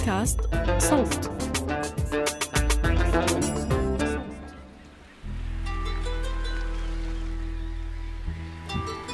بودكاست 0.00 0.40
صوت. 0.78 1.30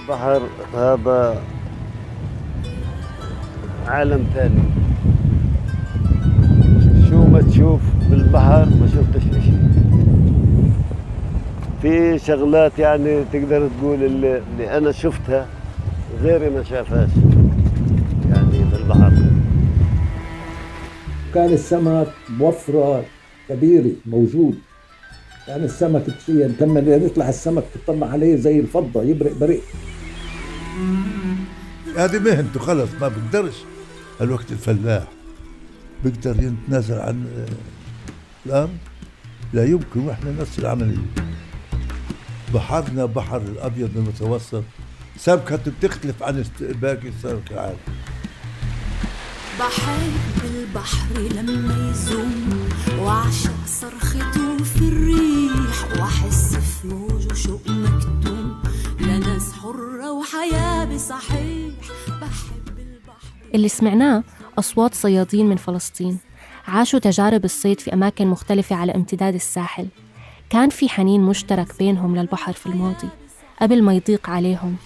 البحر 0.01 0.43
هذا 0.75 1.43
عالم 3.87 4.27
ثاني. 4.35 4.63
شو 7.11 7.27
ما 7.27 7.43
تشوف 7.43 7.81
بالبحر 8.11 8.65
ما 8.65 8.87
شفتش 8.87 9.23
شيء 9.23 9.59
في 11.83 12.19
شغلات 12.19 12.79
يعني 12.79 13.25
تقدر 13.33 13.69
تقول 13.79 14.05
اللي, 14.05 14.39
اللي 14.39 14.77
أنا 14.79 14.93
شفتها 14.93 15.47
غيري 16.23 16.51
ما 16.51 16.63
شافهاش. 16.63 17.11
كان 21.37 21.53
السمك 21.53 22.09
بوفرة 22.29 23.05
كبيرة 23.49 23.93
موجود. 24.07 24.59
كان 25.47 25.65
السمك 25.65 26.07
تشيل 26.07 26.53
لما 26.61 26.81
يطلع 26.81 27.29
السمك 27.29 27.65
تطلع 27.75 28.07
عليه 28.07 28.37
زي 28.37 28.61
الفضة 28.61 29.03
يبرق 29.03 29.33
برق. 29.33 29.61
هذه 31.97 32.19
مهنته 32.19 32.61
خلص 32.61 32.91
ما 33.01 33.09
بقدرش. 33.09 33.55
الوقت 34.21 34.53
الفلاح 34.53 35.05
بيقدر 36.05 36.37
يتنازل 36.43 36.95
عن 36.95 37.27
الأرض 38.47 38.77
لا 39.53 39.65
يمكن 39.65 40.01
وإحنا 40.01 40.31
نفس 40.41 40.59
العملية. 40.59 41.07
بحرنا 42.55 43.05
بحر 43.05 43.37
الأبيض 43.37 43.97
المتوسط. 43.97 44.65
سمكته 45.17 45.73
بتختلف 45.81 46.23
عن 46.23 46.45
باقي 46.61 47.09
السمك 47.09 47.51
العادي 47.51 47.77
بحب 49.59 50.45
البحر 50.45 51.19
لما 51.19 51.91
يزوم 51.91 52.69
وعشق 53.01 53.67
صرخته 53.67 54.65
في 54.65 54.81
الريح 54.81 56.01
وأحس 56.01 56.57
في 56.57 56.89
موجه 56.89 57.35
شوق 57.35 57.61
مكتوم. 57.69 58.63
لناس 59.01 59.53
حرة 59.53 60.13
وحياة 60.13 60.85
بصحيح. 60.85 61.75
بحب 62.09 62.79
البحر. 62.79 63.27
اللي 63.55 63.69
سمعناه 63.69 64.25
أصوات 64.59 64.95
صيادين 64.95 65.47
من 65.47 65.57
فلسطين. 65.57 66.19
عاشوا 66.69 66.99
تجارب 66.99 67.45
الصيد 67.45 67.81
في 67.81 67.93
أماكن 67.93 68.27
مختلفة 68.27 68.77
على 68.77 68.95
امتداد 68.95 69.35
الساحل. 69.35 69.89
كان 70.51 70.69
في 70.69 70.89
حنين 70.89 71.21
مشترك 71.21 71.79
بينهم 71.79 72.17
للبحر 72.17 72.53
في 72.53 72.67
الماضي 72.67 73.09
قبل 73.63 73.83
ما 73.83 73.95
يضيق 73.95 74.31
عليهم 74.31 74.77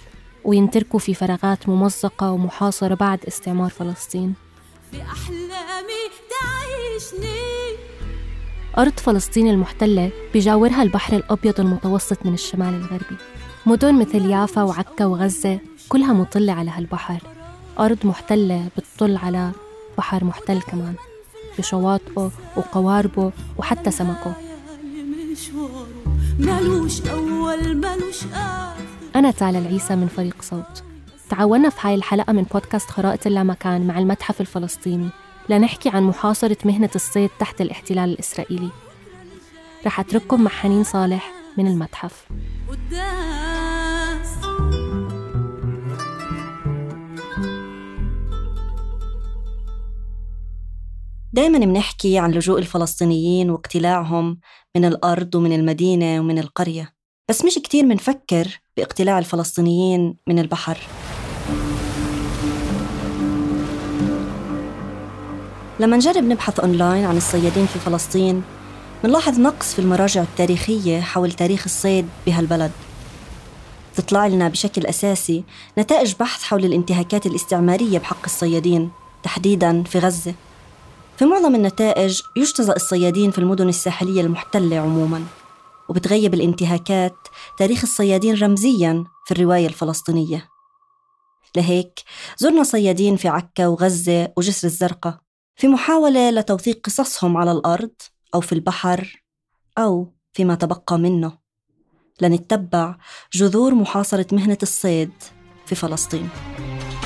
وينتركوا 0.43 0.99
في 0.99 1.13
فراغات 1.13 1.69
ممزقة 1.69 2.31
ومحاصرة 2.31 2.95
بعد 2.95 3.19
استعمار 3.27 3.69
فلسطين. 3.69 4.33
في 4.91 5.01
أحلامي 5.01 6.01
تعيشني. 6.31 7.77
أرض 8.77 8.99
فلسطين 8.99 9.47
المحتلة 9.47 10.11
بجاورها 10.33 10.83
البحر 10.83 11.15
الأبيض 11.15 11.59
المتوسط 11.59 12.25
من 12.25 12.33
الشمال 12.33 12.73
الغربي. 12.73 13.17
مدن 13.65 13.99
مثل 13.99 14.29
يافا 14.29 14.63
وعكا 14.63 15.05
وغزة 15.05 15.59
كلها 15.89 16.13
مطلة 16.13 16.53
على 16.53 16.71
هالبحر. 16.71 17.19
أرض 17.79 17.97
محتلة 18.03 18.69
بتطل 18.77 19.17
على 19.17 19.51
بحر 19.97 20.23
محتل 20.23 20.61
كمان. 20.61 20.95
بشواطئه 21.57 22.31
وقواربه 22.55 23.31
وحتى 23.57 23.91
سمكه. 23.91 24.33
ملوش 26.39 27.01
أول 27.01 27.77
ملوش 27.77 28.23
آخر. 28.33 28.81
أنا 29.15 29.31
تالا 29.31 29.59
العيسى 29.59 29.95
من 29.95 30.07
فريق 30.07 30.35
صوت. 30.41 30.83
تعاوننا 31.31 31.69
في 31.69 31.77
هاي 31.81 31.95
الحلقة 31.95 32.33
من 32.33 32.43
بودكاست 32.43 32.89
خرائط 32.89 33.27
اللامكان 33.27 33.87
مع 33.87 33.99
المتحف 33.99 34.41
الفلسطيني 34.41 35.09
لنحكي 35.49 35.89
عن 35.89 36.03
محاصرة 36.03 36.57
مهنة 36.65 36.89
الصيد 36.95 37.29
تحت 37.39 37.61
الاحتلال 37.61 38.09
الإسرائيلي. 38.09 38.69
رح 39.85 39.99
أترككم 39.99 40.43
مع 40.43 40.51
حنين 40.51 40.83
صالح 40.83 41.31
من 41.57 41.67
المتحف. 41.67 42.27
دايما 51.33 51.59
بنحكي 51.59 52.19
عن 52.19 52.31
لجوء 52.31 52.59
الفلسطينيين 52.59 53.49
واقتلاعهم 53.49 54.39
من 54.75 54.85
الأرض 54.85 55.35
ومن 55.35 55.53
المدينة 55.53 56.19
ومن 56.19 56.39
القرية 56.39 56.93
بس 57.29 57.45
مش 57.45 57.55
كتير 57.55 57.85
منفكر 57.85 58.61
باقتلاع 58.77 59.19
الفلسطينيين 59.19 60.17
من 60.27 60.39
البحر. 60.39 60.77
لما 65.81 65.97
نجرب 65.97 66.23
نبحث 66.23 66.59
أونلاين 66.59 67.05
عن 67.05 67.17
الصيادين 67.17 67.65
في 67.65 67.79
فلسطين 67.79 68.43
منلاحظ 69.03 69.39
نقص 69.39 69.73
في 69.73 69.79
المراجع 69.79 70.21
التاريخية 70.21 71.01
حول 71.01 71.31
تاريخ 71.31 71.63
الصيد 71.65 72.09
بهالبلد. 72.25 72.71
تطلع 73.95 74.27
لنا 74.27 74.47
بشكل 74.47 74.85
أساسي 74.85 75.43
نتائج 75.77 76.15
بحث 76.19 76.43
حول 76.43 76.65
الانتهاكات 76.65 77.25
الاستعمارية 77.25 77.99
بحق 77.99 78.23
الصيادين 78.25 78.91
تحديداً 79.23 79.83
في 79.83 79.99
غزة. 79.99 80.33
في 81.17 81.25
معظم 81.25 81.55
النتائج 81.55 82.21
يجتزأ 82.35 82.75
الصيادين 82.75 83.31
في 83.31 83.37
المدن 83.37 83.69
الساحلية 83.69 84.21
المحتلة 84.21 84.79
عموماً 84.79 85.23
وبتغيب 85.89 86.33
الانتهاكات 86.33 87.15
تاريخ 87.57 87.81
الصيادين 87.83 88.35
رمزياً 88.35 89.03
في 89.25 89.31
الرواية 89.31 89.67
الفلسطينية. 89.67 90.49
لهيك 91.55 91.99
زرنا 92.37 92.63
صيادين 92.63 93.15
في 93.15 93.27
عكا 93.27 93.67
وغزة 93.67 94.33
وجسر 94.37 94.67
الزرقاء. 94.67 95.30
في 95.61 95.67
محاولة 95.67 96.29
لتوثيق 96.29 96.79
قصصهم 96.83 97.37
على 97.37 97.51
الأرض 97.51 97.91
أو 98.35 98.41
في 98.41 98.51
البحر 98.51 99.23
أو 99.77 100.13
فيما 100.33 100.55
تبقى 100.55 100.99
منه 100.99 101.37
لنتبع 102.21 102.95
جذور 103.33 103.75
محاصرة 103.75 104.25
مهنة 104.31 104.57
الصيد 104.63 105.11
في 105.65 105.75
فلسطين. 105.75 106.29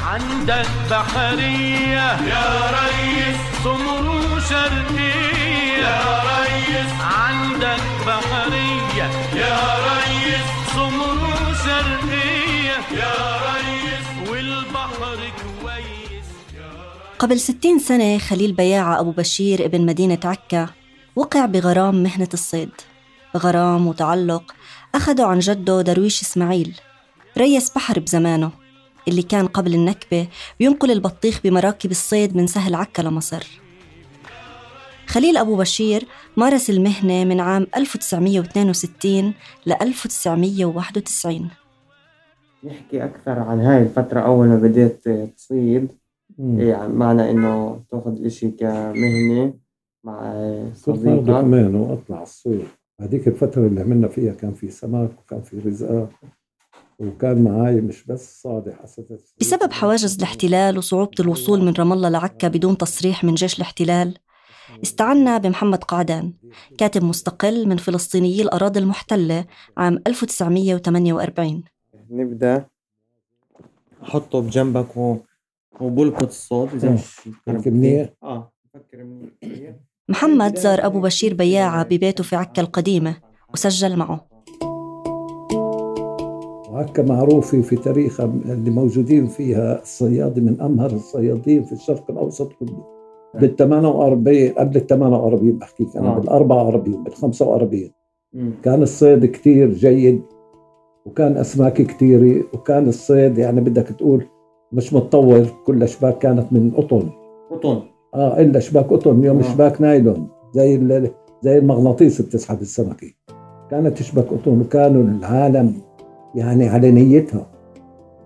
عندك 0.01 0.67
بحرية 0.91 2.27
يا 2.27 2.71
ريس 2.71 3.37
سمر 3.63 4.39
شرقية. 4.39 6.24
قبل 17.25 17.39
ستين 17.39 17.79
سنة 17.79 18.17
خليل 18.17 18.53
بياعة 18.53 18.99
أبو 18.99 19.11
بشير 19.11 19.65
ابن 19.65 19.85
مدينة 19.85 20.19
عكا 20.23 20.69
وقع 21.15 21.45
بغرام 21.45 22.03
مهنة 22.03 22.27
الصيد. 22.33 22.69
غرام 23.37 23.87
وتعلق 23.87 24.55
أخده 24.95 25.25
عن 25.25 25.39
جده 25.39 25.81
درويش 25.81 26.21
إسماعيل 26.21 26.79
ريس 27.37 27.69
بحر 27.69 27.99
بزمانه 27.99 28.51
اللي 29.07 29.21
كان 29.21 29.47
قبل 29.47 29.73
النكبة 29.73 30.27
بينقل 30.59 30.91
البطيخ 30.91 31.41
بمراكب 31.43 31.91
الصيد 31.91 32.35
من 32.35 32.47
سهل 32.47 32.75
عكا 32.75 33.01
لمصر. 33.01 33.43
خليل 35.07 35.37
أبو 35.37 35.55
بشير 35.55 36.07
مارس 36.37 36.69
المهنة 36.69 37.23
من 37.23 37.39
عام 37.39 37.67
1962 37.77 39.33
ل 39.65 39.71
1991 39.71 41.49
نحكي 42.63 43.03
أكثر 43.03 43.39
عن 43.39 43.59
هاي 43.59 43.81
الفترة 43.81 44.19
أول 44.19 44.47
ما 44.47 44.55
بديت 44.55 45.09
تصيد. 45.37 46.04
يعني 46.39 46.93
معنى 46.93 47.31
إنه 47.31 47.83
تأخذ 47.91 48.25
إشي 48.25 48.51
كمهنة 48.51 49.53
مع 50.03 50.33
صديقك. 50.73 51.25
كمان 51.25 51.75
وأطلع 51.75 52.23
الصيد 52.23 52.67
هذيك 53.01 53.27
الفترة 53.27 53.67
اللي 53.67 53.81
عملنا 53.81 54.07
فيها 54.07 54.33
كان 54.33 54.53
في 54.53 54.69
سمك 54.69 55.11
وكان 55.19 55.41
في 55.41 55.59
رزقة 55.59 56.09
وكان 56.99 57.43
معاي 57.43 57.81
مش 57.81 58.05
بس 58.05 58.41
صادح 58.41 58.81
أسد 58.81 59.19
بسبب 59.39 59.71
حواجز 59.71 60.17
الاحتلال 60.17 60.77
وصعوبة 60.77 61.11
الوصول 61.19 61.61
من 61.61 61.73
رام 61.73 61.93
الله 61.93 62.09
لعكا 62.09 62.47
بدون 62.47 62.77
تصريح 62.77 63.23
من 63.23 63.35
جيش 63.35 63.55
الاحتلال 63.57 64.17
استعنا 64.83 65.37
بمحمد 65.37 65.83
قعدان 65.83 66.33
كاتب 66.77 67.03
مستقل 67.03 67.67
من 67.67 67.77
فلسطينيي 67.77 68.41
الأراضي 68.41 68.79
المحتلة 68.79 69.45
عام 69.77 69.99
1948 70.07 71.63
نبدأ. 72.09 72.65
حطه 74.01 74.41
بجنبك 74.41 74.97
و... 74.97 75.17
وبلقط 75.81 76.27
الصوت 76.27 76.73
إذا 76.73 76.89
آه. 76.89 76.93
مش 76.93 77.05
فكر 77.45 77.71
منيح. 77.71 78.09
آه 78.23 78.51
فكر 78.73 79.03
منيح 79.03 79.75
محمد 80.09 80.57
زار 80.57 80.85
أبو 80.85 80.99
بشير 80.99 81.33
بياعة 81.33 81.83
ببيته 81.83 82.23
في 82.23 82.35
عكا 82.35 82.61
القديمة 82.61 83.15
وسجل 83.53 83.95
معه 83.95 84.27
وعكا 86.69 87.03
معروفة 87.03 87.61
في 87.61 87.75
تاريخها 87.75 88.25
اللي 88.25 88.71
موجودين 88.71 89.27
فيها 89.27 89.81
الصيادة 89.81 90.41
من 90.41 90.61
أمهر 90.61 90.91
الصيادين 90.91 91.63
في 91.63 91.71
الشرق 91.71 92.11
الأوسط 92.11 92.53
كله 92.53 92.85
بال 93.35 93.55
48 93.55 94.49
قبل 94.49 94.77
ال 94.77 94.87
48 94.87 95.51
بحكيك 95.57 95.97
أنا 95.97 96.15
آه. 96.15 96.19
بال 96.19 96.29
44 96.29 97.03
بال 97.03 97.13
45 97.13 97.91
مم. 98.33 98.51
كان 98.63 98.81
الصيد 98.83 99.25
كتير 99.25 99.73
جيد 99.73 100.21
وكان 101.05 101.37
أسماك 101.37 101.81
كتيرة 101.81 102.43
وكان 102.53 102.87
الصيد 102.87 103.37
يعني 103.37 103.61
بدك 103.61 103.87
تقول 103.87 104.25
مش 104.71 104.93
متطور 104.93 105.45
كل 105.65 105.77
الأشباك 105.77 106.17
كانت 106.17 106.53
من 106.53 106.71
قطن. 106.77 107.09
قطن. 107.51 107.79
آه 108.15 108.41
إلا 108.41 108.59
شباك 108.59 108.85
قطن 108.85 109.19
اليوم 109.19 109.37
آه. 109.37 109.41
شباك 109.41 109.81
نايلون 109.81 110.27
زي 110.53 111.09
زي 111.41 111.57
المغناطيس 111.57 112.21
بتسحب 112.21 112.61
السمكة. 112.61 113.07
كانت 113.71 114.01
شباك 114.01 114.25
قطن 114.25 114.61
وكانوا 114.61 115.03
العالم 115.03 115.73
يعني 116.35 116.67
على 116.67 116.91
نيتها. 116.91 117.45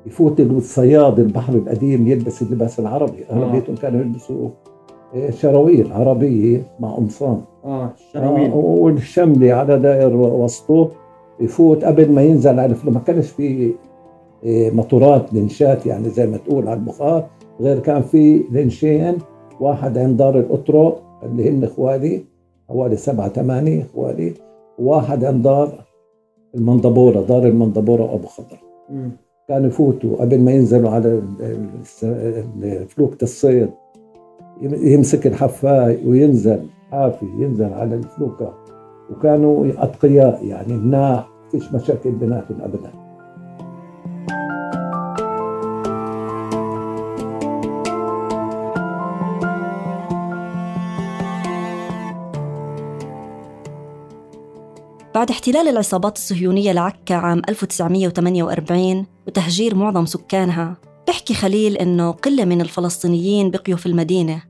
يفوت 0.06 0.40
الصياد 0.40 1.20
البحر 1.20 1.54
القديم 1.54 2.08
يلبس 2.08 2.42
اللباس 2.42 2.80
العربي. 2.80 3.26
أغلبيتهم 3.32 3.76
كانوا 3.76 4.00
يلبسوا 4.00 4.50
آه، 5.16 5.30
شراويل 5.30 5.94
عربيه 5.94 6.62
مع 6.80 6.92
قمصان. 6.92 7.42
آه 7.66 7.84
آه 7.84 7.92
الشراويل 7.98 8.52
والشملي 8.54 9.52
على 9.52 9.80
دائر 9.80 10.16
وسطه 10.16 10.92
يفوت 11.40 11.84
قبل 11.84 12.12
ما 12.12 12.22
ينزل 12.22 12.60
على 12.60 12.76
ما 12.84 13.00
كانش 13.00 13.30
في 13.30 13.66
آه، 13.68 13.89
موتورات 14.46 15.34
لنشات 15.34 15.86
يعني 15.86 16.10
زي 16.10 16.28
ما 16.28 16.38
تقول 16.38 16.68
على 16.68 16.80
البخار. 16.80 17.28
غير 17.62 17.80
كان 17.80 18.02
في 18.02 18.44
لنشين 18.52 19.18
واحد 19.60 19.98
عند 19.98 20.18
دار 20.18 20.40
الأطرق 20.40 21.02
اللي 21.24 21.50
هن 21.50 21.64
اخوالي 21.64 22.24
حوالي 22.70 22.96
سبعة 22.96 23.30
ثمانية 23.30 23.82
اخوالي 23.84 24.34
وواحد 24.80 25.26
عند 25.26 25.44
دار 25.44 25.86
المنضبورة 26.56 27.22
دار 27.22 27.46
المنضبورة 27.48 28.04
وأبو 28.04 28.28
خضر. 28.28 28.58
كانوا 29.48 29.68
يفوتوا 29.68 30.16
قبل 30.22 30.40
ما 30.42 30.52
ينزلوا 30.52 30.90
على 30.90 31.22
فلوكة 32.88 33.24
الصيد. 33.24 33.70
يم- 34.62 34.88
يمسك 34.94 35.28
الحفاي 35.28 36.08
وينزل 36.08 36.60
حافي 36.92 37.26
ينزل 37.40 37.74
على 37.74 37.96
الفلوكة. 37.96 38.54
وكانوا 39.12 39.66
أتقياء 39.78 40.46
يعني 40.46 40.74
مناح 40.74 41.30
فيش 41.52 41.74
مشاكل 41.74 42.12
بيناتهم 42.12 42.62
أبدا. 42.62 43.09
بعد 55.20 55.32
احتلال 55.32 55.68
العصابات 55.68 56.18
الصهيونية 56.18 56.72
لعكا 56.72 57.16
عام 57.16 57.42
1948 57.50 59.06
وتهجير 59.28 59.76
معظم 59.76 60.06
سكانها 60.06 60.78
بيحكي 61.08 61.34
خليل 61.34 61.78
إنه 61.78 62.12
قلة 62.12 62.46
من 62.46 62.62
الفلسطينيين 62.62 63.52
بقيوا 63.52 63.78
في 63.78 63.86
المدينة 63.86 64.44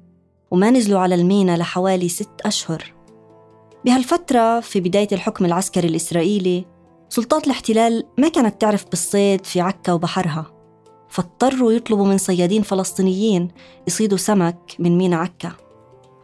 وما 0.51 0.71
نزلوا 0.71 0.99
على 0.99 1.15
المينا 1.15 1.57
لحوالي 1.57 2.09
ست 2.09 2.41
أشهر. 2.45 2.93
بهالفترة 3.85 4.59
في 4.59 4.79
بداية 4.79 5.07
الحكم 5.11 5.45
العسكري 5.45 5.87
الإسرائيلي 5.87 6.65
سلطات 7.09 7.45
الاحتلال 7.45 8.03
ما 8.17 8.29
كانت 8.29 8.61
تعرف 8.61 8.85
بالصيد 8.89 9.45
في 9.45 9.61
عكا 9.61 9.93
وبحرها 9.93 10.45
فاضطروا 11.09 11.71
يطلبوا 11.71 12.07
من 12.07 12.17
صيادين 12.17 12.61
فلسطينيين 12.61 13.47
يصيدوا 13.87 14.17
سمك 14.17 14.75
من 14.79 14.97
مينا 14.97 15.17
عكا. 15.17 15.51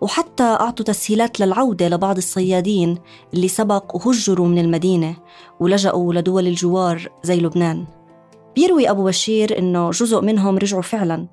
وحتى 0.06 0.44
أعطوا 0.44 0.86
تسهيلات 0.86 1.40
للعودة 1.40 1.90
لبعض 1.90 2.18
الصيادين 2.18 2.98
اللي 3.34 3.48
سبق 3.48 3.96
وهجروا 3.96 4.48
من 4.48 4.57
المدينة 4.57 5.16
ولجأوا 5.60 6.13
لدول 6.13 6.48
الجوار 6.48 7.10
زي 7.24 7.40
لبنان. 7.40 7.86
بيروي 8.56 8.90
أبو 8.90 9.04
بشير 9.04 9.60
إنه 9.60 9.90
جزء 9.90 10.22
منهم 10.22 10.57
رجعوا 10.57 10.81
فعلا 10.81 11.28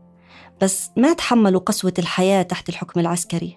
بس 0.63 0.91
ما 0.97 1.13
تحملوا 1.13 1.61
قسوة 1.61 1.93
الحياة 1.99 2.43
تحت 2.43 2.69
الحكم 2.69 3.01
العسكري 3.01 3.57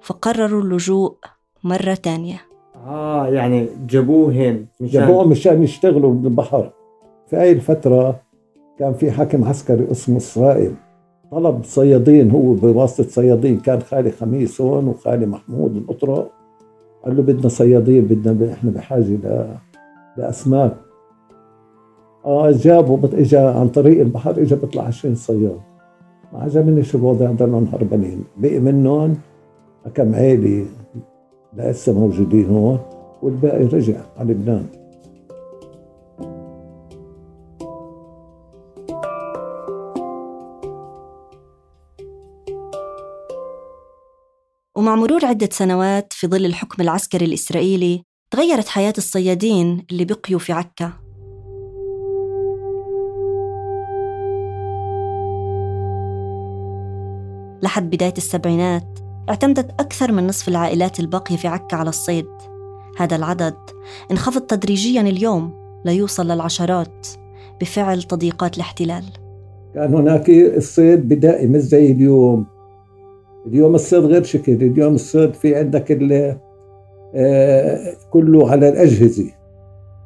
فقرروا 0.00 0.62
اللجوء 0.62 1.16
مرة 1.64 1.94
تانية. 1.94 2.40
آه 2.86 3.26
يعني 3.26 3.68
جابوهن 3.86 4.66
مشان 4.80 5.00
جابوهم 5.00 5.28
مشان 5.28 5.62
يشتغلوا 5.62 6.14
بالبحر. 6.14 6.72
في 7.30 7.36
هاي 7.36 7.52
الفترة 7.52 8.20
كان 8.78 8.94
في 8.94 9.10
حاكم 9.10 9.44
عسكري 9.44 9.90
اسمه 9.90 10.16
إسرائيل. 10.16 10.74
طلب 11.32 11.64
صيادين 11.64 12.30
هو 12.30 12.52
بواسطة 12.52 13.08
صيادين 13.08 13.60
كان 13.60 13.80
خالي 13.80 14.10
خميس 14.10 14.60
هون 14.60 14.88
وخالي 14.88 15.26
محمود 15.26 15.76
الأطرق 15.76 16.30
قال 17.04 17.16
له 17.16 17.22
بدنا 17.22 17.48
صيادين 17.48 18.04
بدنا 18.04 18.52
إحنا 18.52 18.70
بحاجة 18.70 19.02
ل... 19.02 19.46
لأسماك. 20.16 20.76
آه 22.24 22.50
جابوا 22.50 22.96
بط... 22.96 23.14
اجى 23.14 23.36
عن 23.36 23.68
طريق 23.68 24.00
البحر 24.00 24.30
اجى 24.30 24.54
بيطلع 24.54 24.82
20 24.82 25.14
صياد. 25.14 25.60
ما 26.32 26.42
عجبنيش 26.42 26.94
الوضع 26.94 27.30
ضلهم 27.30 27.68
هربانين 27.72 28.24
بقي 28.36 28.58
منهم 28.58 29.16
كم 29.94 30.14
عيلة 30.14 30.66
لسه 31.56 31.98
موجودين 31.98 32.50
هون 32.50 32.78
والباقي 33.22 33.64
رجع 33.64 33.96
على 34.18 34.32
لبنان. 34.32 34.66
ومع 44.82 44.94
مرور 44.94 45.24
عدة 45.24 45.48
سنوات 45.52 46.12
في 46.12 46.26
ظل 46.26 46.44
الحكم 46.44 46.82
العسكري 46.82 47.24
الإسرائيلي 47.24 48.02
تغيرت 48.30 48.68
حياة 48.68 48.92
الصيادين 48.98 49.86
اللي 49.90 50.04
بقيوا 50.04 50.40
في 50.40 50.52
عكا. 50.52 50.92
لحد 57.62 57.90
بداية 57.90 58.14
السبعينات 58.18 58.98
اعتمدت 59.28 59.70
أكثر 59.80 60.12
من 60.12 60.26
نصف 60.26 60.48
العائلات 60.48 61.00
الباقية 61.00 61.36
في 61.36 61.48
عكا 61.48 61.76
على 61.76 61.88
الصيد. 61.88 62.28
هذا 62.98 63.16
العدد 63.16 63.56
انخفض 64.10 64.40
تدريجيا 64.40 65.00
اليوم 65.00 65.54
ليوصل 65.84 66.26
للعشرات 66.26 67.06
بفعل 67.60 68.02
تضييقات 68.02 68.56
الاحتلال. 68.56 69.04
كان 69.74 69.94
هناك 69.94 70.30
الصيد 70.30 71.08
بدائي 71.08 71.46
مش 71.46 71.60
زي 71.60 71.92
اليوم. 71.92 72.61
اليوم 73.46 73.74
الصيد 73.74 74.04
غير 74.04 74.22
شكل 74.22 74.52
اليوم 74.52 74.94
الصيد 74.94 75.34
في 75.34 75.54
عندك 75.56 75.92
آه، 77.14 77.96
كله 78.10 78.50
على 78.50 78.68
الأجهزة. 78.68 79.30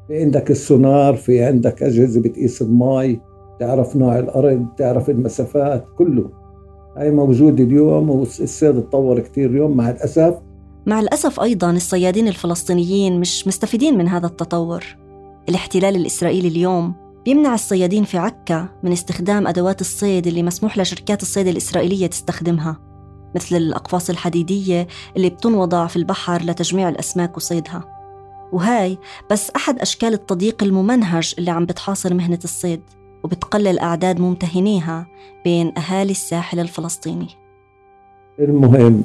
في 0.09 0.23
عندك 0.23 0.51
السونار 0.51 1.17
في 1.17 1.43
عندك 1.43 1.83
أجهزة 1.83 2.21
بتقيس 2.21 2.63
المي 2.63 3.21
تعرف 3.61 3.97
نوع 3.97 4.19
الأرض 4.19 4.67
تعرف 4.79 5.11
المسافات 5.11 5.85
كله. 5.99 6.31
هاي 6.97 7.11
موجود 7.11 7.61
اليوم 7.61 8.11
والصيد 8.11 8.77
اتطور 8.77 9.21
كتير 9.21 9.51
اليوم 9.51 9.77
مع 9.77 9.91
الأسف. 9.91 10.35
مع 10.87 11.01
الأسف 11.01 11.41
أيضا 11.41 11.71
الصيادين 11.71 12.29
الفلسطينيين 12.29 13.21
مش 13.21 13.49
مستفيدين 13.49 13.99
من 13.99 14.09
هذا 14.09 14.27
التطور. 14.27 14.85
الاحتلال 15.49 15.97
الإسرائيلي 15.97 16.49
اليوم 16.49 16.95
بيمنع 17.25 17.55
الصيادين 17.55 18.05
في 18.05 18.19
عكا 18.19 18.69
من 18.83 18.93
استخدام 18.93 19.47
أدوات 19.47 19.81
الصيد 19.81 20.27
اللي 20.27 20.43
مسموح 20.43 20.79
لشركات 20.79 21.23
الصيد 21.23 21.47
الإسرائيلية 21.47 22.07
تستخدمها. 22.07 22.86
مثل 23.37 23.57
الأقفاص 23.57 24.11
الحديدية 24.11 24.87
اللي 25.17 25.29
بتنوضع 25.31 25.87
في 25.87 25.97
البحر 25.97 26.43
لتجميع 26.43 26.89
الأسماك 26.89 27.37
وصيدها. 27.37 27.85
وهاي 28.53 28.99
بس 29.31 29.51
أحد 29.57 29.79
أشكال 29.79 30.13
التضييق 30.13 30.63
الممنهج 30.63 31.35
اللي 31.39 31.51
عم 31.51 31.65
بتحاصر 31.67 32.15
مهنة 32.15 32.39
الصيد 32.45 32.81
وبتقلل 33.25 33.79
أعداد 33.79 34.21
ممتهنيها 34.21 35.07
بين 35.45 35.73
أهالي 35.79 36.11
الساحل 36.11 36.61
الفلسطيني. 36.61 37.29
المهم 38.39 39.03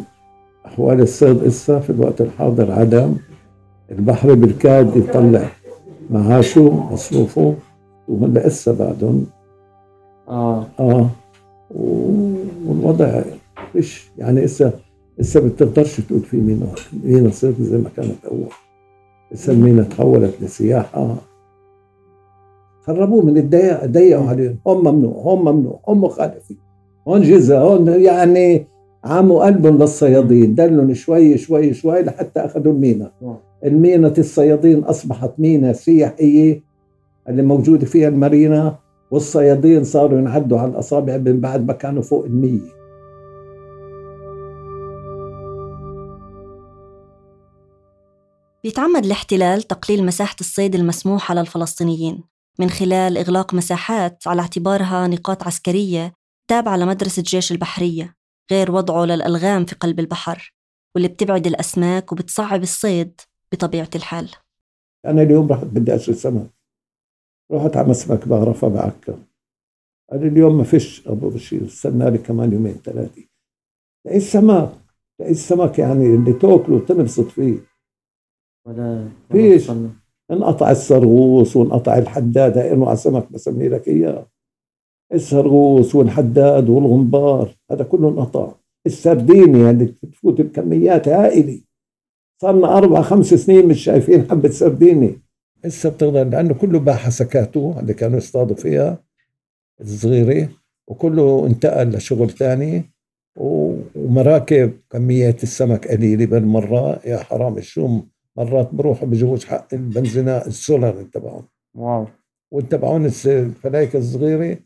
أحوال 0.65 1.01
الصيد 1.01 1.43
إسا 1.43 1.79
في 1.79 1.89
الوقت 1.89 2.21
الحاضر 2.21 2.71
عدم. 2.71 3.15
البحر 3.91 4.33
بالكاد 4.33 4.95
يطلع 4.97 5.49
معاشه 6.09 6.87
مصروفه 6.91 7.55
وهلا 8.07 8.47
إسا 8.47 8.71
بعدهم. 8.73 9.25
آه. 10.29 10.65
آه. 10.79 11.09
و- 11.71 12.35
والوضع 12.67 13.21
فيش 13.73 14.11
يعني 14.17 14.43
إسا 14.43 14.73
إسا 15.19 15.39
بتقدرش 15.39 16.01
تقول 16.01 16.19
في 16.19 16.37
مينا 16.37 16.65
مينا 17.03 17.29
صيد 17.29 17.55
زي 17.61 17.77
ما 17.77 17.89
كانت 17.97 18.25
أول 18.25 18.47
إسا 19.33 19.51
المينا 19.51 19.83
تحولت 19.83 20.33
لسياحة. 20.41 21.15
خربوه 22.81 23.25
من 23.25 23.37
الضيق 23.37 23.85
ضيقوا 23.85 24.27
عليهم 24.27 24.57
هم 24.67 24.83
ممنوع 24.83 25.13
هم 25.25 25.45
ممنوع 25.45 25.79
هم 25.87 26.03
مخالفين 26.03 26.57
هون 27.07 27.21
جزء 27.21 27.55
هون 27.55 27.87
يعني 27.87 28.65
عموا 29.03 29.45
قلبهم 29.45 29.77
للصيادين 29.77 30.55
دلهم 30.55 30.93
شوي 30.93 31.37
شوي 31.37 31.73
شوي 31.73 32.01
لحتى 32.01 32.39
أخذوا 32.39 32.73
المينا. 32.73 33.11
المينا 33.65 34.13
الصيادين 34.17 34.83
أصبحت 34.83 35.31
مينا 35.37 35.73
سياحية 35.73 36.61
اللي 37.29 37.41
موجودة 37.41 37.85
فيها 37.85 38.07
المارينا 38.07 38.75
والصيادين 39.11 39.83
صاروا 39.83 40.19
ينعدوا 40.19 40.59
على 40.59 40.71
الأصابع 40.71 41.17
من 41.17 41.39
بعد 41.39 41.67
ما 41.67 41.73
كانوا 41.73 42.01
فوق 42.01 42.25
المية. 42.25 42.80
بيتعمد 48.63 49.05
الاحتلال 49.05 49.61
تقليل 49.61 50.05
مساحة 50.05 50.35
الصيد 50.39 50.75
المسموحة 50.75 51.33
للفلسطينيين 51.35 52.23
من 52.59 52.69
خلال 52.69 53.17
إغلاق 53.17 53.53
مساحات 53.53 54.27
على 54.27 54.41
اعتبارها 54.41 55.07
نقاط 55.07 55.43
عسكرية 55.43 56.13
تابعة 56.49 56.77
لمدرسة 56.77 57.23
جيش 57.25 57.51
البحرية 57.51 58.15
غير 58.51 58.71
وضعه 58.71 59.05
للألغام 59.05 59.65
في 59.65 59.75
قلب 59.75 59.99
البحر 59.99 60.53
واللي 60.95 61.07
بتبعد 61.07 61.47
الأسماك 61.47 62.11
وبتصعب 62.11 62.61
الصيد 62.63 63.21
بطبيعة 63.51 63.89
الحال. 63.95 64.31
أنا 65.05 65.21
اليوم 65.21 65.51
رحت 65.51 65.65
بدي 65.65 65.95
اشتري 65.95 66.15
سمك. 66.15 66.49
رحت 67.51 67.77
على 67.77 67.87
مسمك 67.87 68.27
بعرفها 68.27 68.69
بعكا 68.69 69.23
قال 70.11 70.21
لي 70.21 70.27
اليوم 70.27 70.57
ما 70.57 70.63
فيش 70.63 71.07
أبو 71.07 71.29
بشير 71.29 71.65
استنى 71.65 72.11
لي 72.11 72.17
كمان 72.17 72.53
يومين 72.53 72.73
ثلاثة. 72.73 73.23
تلاقي 74.03 74.17
السمك؟ 74.17 74.71
تلاقي 75.17 75.31
السمك 75.31 75.79
يعني 75.79 76.05
اللي 76.05 76.33
تأكله 76.33 76.75
وتنبسط 76.75 77.27
فيه؟ 77.27 77.70
ولا 78.65 79.07
فيش. 79.31 79.71
انقطع 80.31 80.71
السرغوص 80.71 81.55
وانقطع 81.55 81.97
الحداد 81.97 82.57
هاي 82.57 82.73
انواع 82.73 82.95
سمك 82.95 83.31
بسمي 83.31 83.67
لك 83.69 83.87
اياه 83.87 84.27
السرغوص 85.13 85.95
والحداد 85.95 86.69
والغنبار 86.69 87.55
هذا 87.71 87.83
كله 87.83 88.09
انقطع. 88.09 88.51
السرديني 88.85 89.69
اللي 89.69 89.85
تفوت 89.85 90.41
بكميات 90.41 91.07
هائلة. 91.07 91.61
صارنا 92.41 92.77
أربع 92.77 93.01
خمس 93.01 93.33
سنين 93.33 93.67
مش 93.67 93.83
شايفين 93.83 94.29
حبة 94.29 94.49
سرديني. 94.49 95.21
هسه 95.65 95.89
بتقدر 95.89 96.23
لأنه 96.23 96.53
كله 96.53 96.79
باع 96.79 96.95
حسكاته 96.95 97.75
اللي 97.79 97.93
كانوا 97.93 98.17
يصطادوا 98.17 98.55
فيها 98.55 99.03
الصغيرة 99.81 100.49
وكله 100.87 101.47
انتقل 101.47 101.89
لشغل 101.89 102.29
ثاني 102.29 102.91
ومراكب 103.37 104.73
كميات 104.89 105.43
السمك 105.43 105.87
قليلة 105.87 106.25
بالمرة 106.25 106.99
يا 107.05 107.17
حرام 107.17 107.57
الشوم 107.57 108.10
مرات 108.37 108.69
بروحوا 108.73 109.07
بجوز 109.07 109.45
حق 109.45 109.73
البنزينات 109.73 110.47
السولر 110.47 111.03
تبعهم. 111.03 111.47
wow. 111.77 112.07
وتبعون 112.51 113.05
الفلايك 113.05 113.95
الصغيرة 113.95 114.57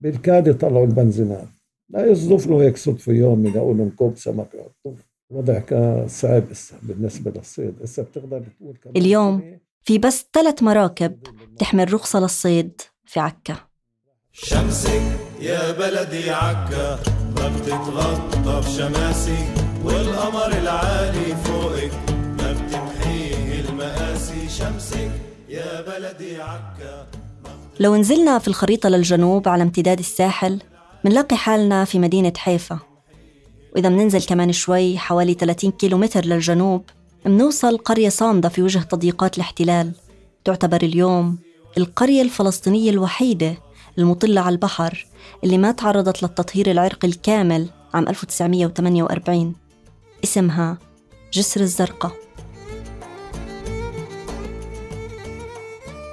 بالكاد 0.00 0.46
يطلعوا 0.46 0.86
البنزينات 0.86 1.48
لا 1.90 2.06
يصدف 2.06 2.46
له 2.46 2.62
هيك 2.62 2.76
صدفه 2.76 3.12
يوم 3.12 3.46
يلاقوا 3.46 3.74
لهم 3.74 3.90
كوب 3.90 4.16
سمك 4.16 4.48
يحطوه 4.54 4.96
الوضع 5.30 5.58
كان 5.58 6.08
صعب 6.08 6.50
هسه 6.50 6.76
بالنسبة 6.82 7.30
للصيد. 7.30 7.74
هسه 7.82 8.02
بتقدر 8.02 8.42
تقول 8.60 8.78
اليوم 8.96 9.58
في 9.82 9.98
بس 9.98 10.26
ثلاث 10.32 10.62
مراكب 10.62 11.18
تحمل 11.58 11.94
رخصة 11.94 12.20
للصيد 12.20 12.80
في 13.04 13.20
عكا. 13.20 13.56
شمسك 14.32 15.02
يا 15.40 15.72
بلدي 15.72 16.30
عكا. 16.30 16.98
ما 17.36 17.56
بتتغطى 17.56 18.60
بشماسي 18.60 19.44
والقمر 19.84 20.58
العالي 20.58 21.36
فوقك. 21.36 22.11
شمسك 24.58 25.10
يا 25.48 25.80
بلدي 25.80 26.42
عكا. 26.42 27.06
لو 27.80 27.96
نزلنا 27.96 28.38
في 28.38 28.48
الخريطة 28.48 28.88
للجنوب 28.88 29.48
على 29.48 29.62
امتداد 29.62 29.98
الساحل 29.98 30.58
منلاقي 31.04 31.36
حالنا 31.36 31.84
في 31.84 31.98
مدينة 31.98 32.32
حيفا. 32.36 32.78
وإذا 33.74 33.88
مننزل 33.88 34.22
كمان 34.22 34.52
شوي 34.52 34.98
حوالي 34.98 35.34
30 35.34 35.70
كيلومتر 35.70 36.24
للجنوب 36.24 36.84
منوصل 37.26 37.78
قرية 37.78 38.08
صامدة 38.08 38.48
في 38.48 38.62
وجه 38.62 38.78
تضييقات 38.78 39.36
الاحتلال. 39.36 39.92
تعتبر 40.44 40.82
اليوم 40.82 41.38
القرية 41.78 42.22
الفلسطينية 42.22 42.90
الوحيدة 42.90 43.54
المطلة 43.98 44.40
على 44.40 44.52
البحر 44.52 45.06
اللي 45.44 45.58
ما 45.58 45.72
تعرضت 45.72 46.22
للتطهير 46.22 46.70
العرقي 46.70 47.08
الكامل 47.08 47.68
عام 47.94 48.08
1948 48.08 49.54
اسمها 50.24 50.78
جسر 51.32 51.60
الزرقاء. 51.60 52.12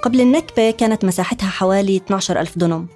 قبل 0.01 0.21
النكبة 0.21 0.71
كانت 0.71 1.05
مساحتها 1.05 1.49
حوالي 1.49 1.97
12 1.97 2.39
ألف 2.39 2.57
دنم 2.57 2.87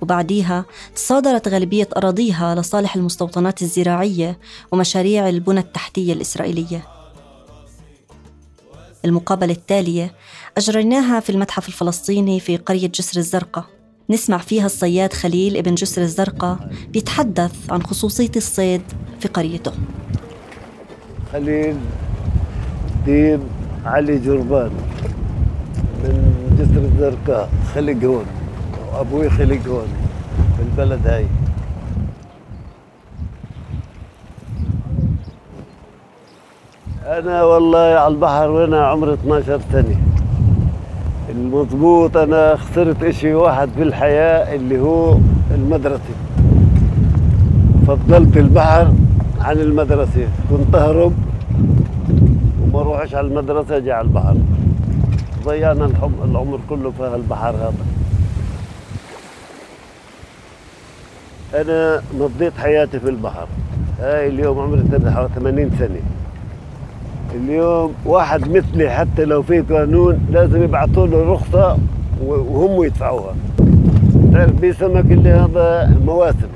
وبعديها 0.00 0.64
تصادرت 0.94 1.48
غالبية 1.48 1.88
أراضيها 1.96 2.54
لصالح 2.54 2.96
المستوطنات 2.96 3.62
الزراعية 3.62 4.38
ومشاريع 4.72 5.28
البنى 5.28 5.60
التحتية 5.60 6.12
الإسرائيلية. 6.12 6.86
المقابلة 9.04 9.52
التالية 9.52 10.14
أجريناها 10.56 11.20
في 11.20 11.30
المتحف 11.30 11.68
الفلسطيني 11.68 12.40
في 12.40 12.56
قرية 12.56 12.88
جسر 12.88 13.18
الزرقاء. 13.18 13.64
نسمع 14.10 14.38
فيها 14.38 14.66
الصياد 14.66 15.12
خليل 15.12 15.56
ابن 15.56 15.74
جسر 15.74 16.02
الزرقاء 16.02 16.70
بيتحدث 16.88 17.70
عن 17.70 17.82
خصوصية 17.82 18.30
الصيد 18.36 18.82
في 19.20 19.28
قريته. 19.28 19.72
خليل 21.32 21.76
ديب 23.06 23.40
علي 23.84 24.18
جربان. 24.18 24.70
جسر 26.60 26.80
الزرقاء 26.80 27.48
خلق 27.74 28.04
هون 28.04 28.24
وابوي 28.92 29.30
خلق 29.30 29.66
هون 29.68 29.88
في 30.56 30.62
البلد 30.62 31.06
هاي 31.06 31.26
أنا 37.06 37.42
والله 37.42 37.78
على 37.78 38.14
البحر 38.14 38.50
وأنا 38.50 38.86
عمري 38.86 39.14
12 39.14 39.60
سنة. 39.72 39.96
المضبوط 41.30 42.16
أنا 42.16 42.56
خسرت 42.56 43.02
إشي 43.02 43.34
واحد 43.34 43.68
في 43.76 43.82
الحياة 43.82 44.54
اللي 44.54 44.80
هو 44.80 45.16
المدرسة. 45.54 46.14
فضلت 47.86 48.36
البحر 48.36 48.92
عن 49.40 49.58
المدرسة. 49.58 50.28
كنت 50.50 50.74
أهرب 50.74 51.12
وما 52.62 52.80
اروحش 52.80 53.14
على 53.14 53.26
المدرسة 53.26 53.76
أجي 53.76 53.92
على 53.92 54.08
البحر. 54.08 54.36
ضيعنا 55.44 55.90
العمر 56.24 56.58
كله 56.68 56.90
في 56.90 57.02
هالبحر 57.02 57.50
هذا. 57.50 57.74
أنا 61.54 62.02
مضيت 62.18 62.52
حياتي 62.58 63.00
في 63.00 63.08
البحر. 63.08 63.46
هاي 64.00 64.28
اليوم 64.28 64.58
عمري 64.58 65.10
حوالي 65.10 65.28
80 65.34 65.70
سنة. 65.78 66.00
اليوم 67.34 67.94
واحد 68.04 68.50
مثلي 68.50 68.90
حتى 68.90 69.24
لو 69.24 69.42
في 69.42 69.60
قانون 69.60 70.26
لازم 70.30 70.62
يبعثوا 70.62 71.06
له 71.06 71.32
رخصة 71.32 71.78
و- 72.24 72.32
وهم 72.34 72.84
يدفعوها. 72.84 73.34
تعرف 74.32 74.60
في 74.60 74.72
سمك 74.72 75.04
اللي 75.04 75.28
هذا 75.30 75.96
مواسم. 76.06 76.48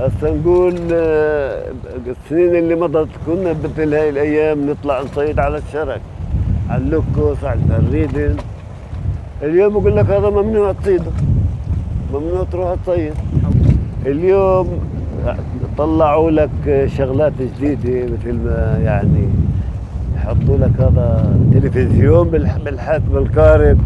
هسا 0.00 0.30
نقول 0.30 0.74
آه، 0.92 1.64
السنين 2.06 2.56
اللي 2.56 2.74
مضت 2.74 3.08
كنا 3.26 3.54
مثل 3.64 3.94
هاي 3.94 4.08
الأيام 4.08 4.70
نطلع 4.70 5.02
نصيد 5.02 5.38
على 5.38 5.58
الشرك 5.58 6.00
على 6.70 6.82
اللوكوس 6.84 7.44
على 7.44 7.60
الفريدن 7.78 8.36
اليوم 9.42 9.72
يقول 9.72 9.96
لك 9.96 10.10
هذا 10.10 10.30
ممنوع 10.30 10.72
تصيده 10.72 11.10
ممنوع 12.14 12.44
تروح 12.52 12.74
تصيد. 12.86 13.12
اليوم 14.06 14.68
طلعوا 15.78 16.30
لك 16.30 16.86
شغلات 16.96 17.32
جديدة 17.60 18.12
مثل 18.12 18.32
ما 18.34 18.78
يعني 18.84 19.28
يحطوا 20.16 20.56
لك 20.56 20.80
هذا 20.80 21.36
تلفزيون 21.52 22.30
بالح- 22.30 22.64
بالحاسب 22.64 23.16
القارب. 23.16 23.78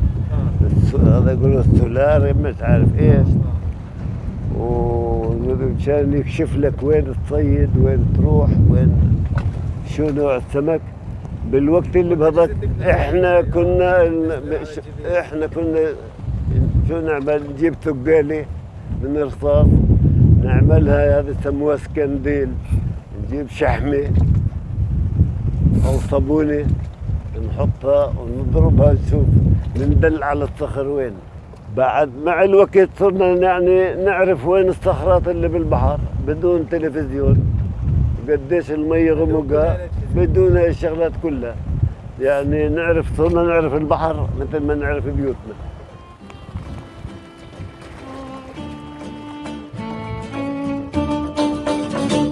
الس- 0.77 0.95
هذا 0.95 1.33
يقولوا 1.33 1.61
السولار 1.61 2.35
مش 2.43 2.55
عارف 2.63 2.99
إيش. 2.99 3.27
ومشان 4.59 6.13
يكشف 6.13 6.57
لك 6.57 6.73
وين 6.83 7.05
تصيد 7.29 7.71
وين 7.85 8.07
تروح 8.17 8.49
وين 8.71 8.93
شو 9.89 10.09
نوع 10.11 10.37
السمك. 10.37 10.81
بالوقت 11.53 11.97
اللي 11.97 12.15
بهذاك 12.15 12.51
إحنا 12.83 13.41
كنا 13.41 14.11
إحنا 15.19 15.47
كنا 15.47 15.89
شو 16.89 17.01
نعمل 17.01 17.43
نجيب 17.53 17.75
ثقالي 17.75 18.45
من 19.03 19.17
رصاص 19.19 19.67
نعملها 20.45 21.21
هذا 21.21 21.35
يسموها 21.41 21.77
سكنديل 21.77 22.49
نجيب 23.25 23.49
شحمة 23.49 24.11
أو 25.87 25.99
صابونة 26.11 26.67
نحطها 27.49 28.13
ونضربها 28.19 28.93
نشوف 28.93 29.27
ندل 29.77 30.23
على 30.23 30.45
الصخر 30.45 30.87
وين. 30.87 31.13
بعد 31.77 32.11
مع 32.25 32.45
الوقت 32.45 32.89
صرنا 32.99 33.27
يعني 33.27 34.05
نعرف 34.05 34.47
وين 34.47 34.69
الصخرات 34.69 35.29
اللي 35.29 35.49
بالبحر 35.49 35.99
بدون 36.27 36.69
تلفزيون. 36.69 37.39
قديش 38.29 38.71
المية 38.71 39.13
غمقها 39.13 39.79
بدون 40.15 40.57
هاي 40.57 40.69
الشغلات 40.69 41.13
كلها. 41.23 41.57
يعني 42.21 42.69
نعرف 42.69 43.07
صرنا 43.17 43.43
نعرف 43.43 43.75
البحر 43.75 44.29
مثل 44.39 44.59
ما 44.59 44.75
نعرف 44.75 45.05
بيوتنا. 45.05 45.55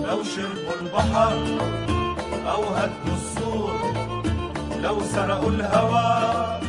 لو 0.09 0.23
شربوا 0.23 0.80
البحر 0.83 1.37
أو 2.47 2.62
هدوا 2.62 3.14
السور 3.14 3.71
لو 4.83 5.00
سرقوا 5.00 5.50
الهوى 5.50 6.61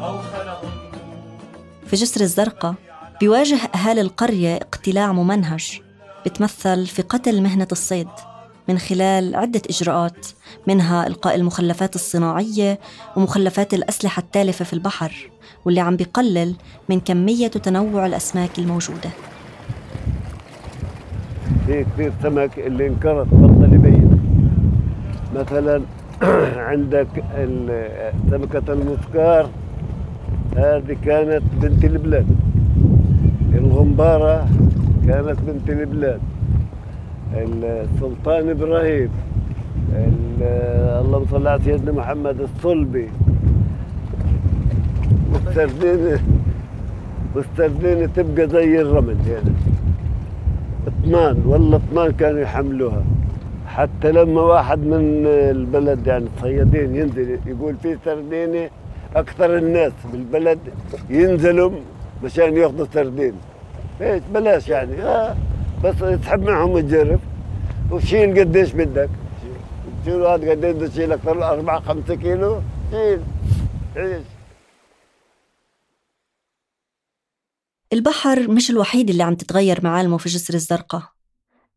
أو 0.00 0.18
خلقوا 0.18 0.68
النور. 0.68 1.86
في 1.86 1.96
جسر 1.96 2.20
الزرقاء 2.20 2.74
بيواجه 3.20 3.58
أهالي 3.74 4.00
القرية 4.00 4.56
اقتلاع 4.56 5.12
ممنهج 5.12 5.80
بتمثل 6.26 6.86
في 6.86 7.02
قتل 7.02 7.42
مهنة 7.42 7.68
الصيد. 7.72 8.08
من 8.70 8.78
خلال 8.78 9.36
عدة 9.36 9.62
إجراءات 9.70 10.26
منها 10.66 11.06
إلقاء 11.06 11.34
المخلفات 11.34 11.94
الصناعية 11.94 12.78
ومخلفات 13.16 13.74
الأسلحة 13.74 14.20
التالفة 14.20 14.64
في 14.64 14.72
البحر 14.72 15.30
واللي 15.64 15.80
عم 15.80 15.96
بيقلل 15.96 16.54
من 16.88 17.00
كمية 17.00 17.50
وتنوع 17.56 18.06
الأسماك 18.06 18.58
الموجودة. 18.58 19.10
في 21.66 21.84
كثير 21.84 22.12
سمك 22.22 22.58
اللي 22.58 22.86
انقرض 22.86 23.28
بطل 23.32 23.74
يبين 23.74 24.20
مثلا 25.34 25.82
عندك 26.70 27.08
سمكة 28.30 28.72
المسكار 28.72 29.50
هذه 30.56 30.96
كانت 31.04 31.42
بنت 31.62 31.84
البلاد 31.84 32.26
الغمبارة 33.54 34.48
كانت 35.06 35.40
بنت 35.40 35.70
البلاد 35.70 36.20
السلطان 37.34 38.48
إبراهيم 38.50 39.10
ال- 39.92 40.42
اللهم 41.04 41.26
صل 41.30 41.46
على 41.46 41.60
سيدنا 41.64 41.92
محمد 41.92 42.40
الصلبي. 42.40 43.08
والسردينه 45.32 46.20
والسردينه 47.34 48.06
تبقى 48.16 48.48
زي 48.48 48.80
الرمل 48.80 49.16
يعني. 49.28 49.52
اطنان 50.86 51.42
والله 51.46 51.76
اطنان 51.88 52.12
كانوا 52.12 52.40
يحملوها. 52.40 53.02
حتى 53.66 54.12
لما 54.12 54.40
واحد 54.40 54.78
من 54.78 55.26
البلد 55.26 56.06
يعني 56.06 56.24
الصيادين 56.36 56.96
ينزل 56.96 57.38
يقول 57.46 57.74
في 57.82 57.96
سردينه 58.04 58.68
أكثر 59.16 59.58
الناس 59.58 59.92
بالبلد 60.12 60.58
ينزلوا 61.10 61.70
مشان 62.24 62.56
ياخذوا 62.56 62.86
سردين. 62.94 63.32
إيش 64.00 64.22
بلاش 64.34 64.68
يعني. 64.68 65.02
آه. 65.02 65.34
بس 65.84 66.20
تحب 66.22 66.42
معهم 66.42 66.76
الجرف 66.76 67.20
وشيل 67.90 68.40
قديش 68.40 68.72
بدك. 68.72 69.10
شيل 70.04 70.22
هذا 70.22 70.50
قديش 70.50 70.74
بده 70.76 70.88
تشيل 70.88 71.12
أكثر 71.12 71.34
من 71.34 71.42
4 71.42 71.80
5 71.80 72.14
كيلو. 72.14 72.62
شيل. 72.90 73.22
عيش 73.96 74.24
البحر 77.92 78.50
مش 78.50 78.70
الوحيد 78.70 79.10
اللي 79.10 79.22
عم 79.22 79.34
تتغير 79.34 79.84
معالمه 79.84 80.18
في 80.18 80.28
جسر 80.28 80.54
الزرقاء. 80.54 81.02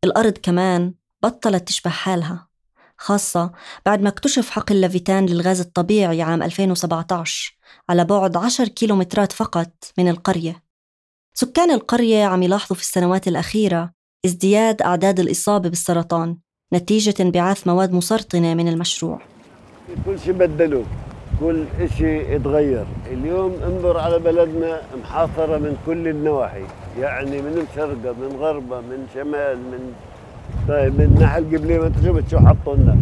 الأرض 0.04 0.38
كمان 0.42 0.94
بطلت 1.22 1.68
تشبه 1.68 1.90
حالها 1.90 2.48
خاصة 2.98 3.52
بعد 3.86 4.02
ما 4.02 4.08
اكتشف 4.08 4.50
حقل 4.50 4.80
لافيتان 4.80 5.26
للغاز 5.26 5.60
الطبيعي 5.60 6.22
عام 6.22 6.42
2017 6.42 7.58
على 7.88 8.04
بعد 8.04 8.36
10 8.36 8.68
كيلومترات 8.68 9.32
فقط 9.32 9.72
من 9.98 10.08
القرية. 10.08 10.63
سكان 11.36 11.70
القرية 11.70 12.24
عم 12.24 12.42
يلاحظوا 12.42 12.76
في 12.76 12.82
السنوات 12.82 13.28
الأخيرة 13.28 13.90
ازدياد 14.26 14.82
أعداد 14.82 15.20
الإصابة 15.20 15.68
بالسرطان 15.68 16.36
نتيجة 16.74 17.14
انبعاث 17.20 17.66
مواد 17.66 17.92
مسرطنة 17.92 18.54
من 18.54 18.68
المشروع. 18.68 19.18
كل 20.06 20.18
شيء 20.18 20.32
بدلوه 20.32 20.84
كل 21.40 21.64
شيء 21.98 22.36
اتغير 22.36 22.86
اليوم 23.12 23.52
انظر 23.66 23.98
على 23.98 24.18
بلدنا 24.18 24.80
محاصرة 25.02 25.58
من 25.58 25.76
كل 25.86 26.08
النواحي 26.08 26.64
يعني 27.00 27.42
من 27.42 27.66
شرقة 27.76 28.12
من 28.12 28.36
غربة 28.36 28.80
من 28.80 29.06
شمال 29.14 29.58
من 29.58 29.92
طيب 30.68 31.00
من 31.00 31.16
ناحية 31.20 31.38
القبلية 31.38 31.78
ما 31.78 31.92
شفت 32.04 32.30
شو 32.30 32.38
حطوا 32.38 32.76
لنا 32.76 32.96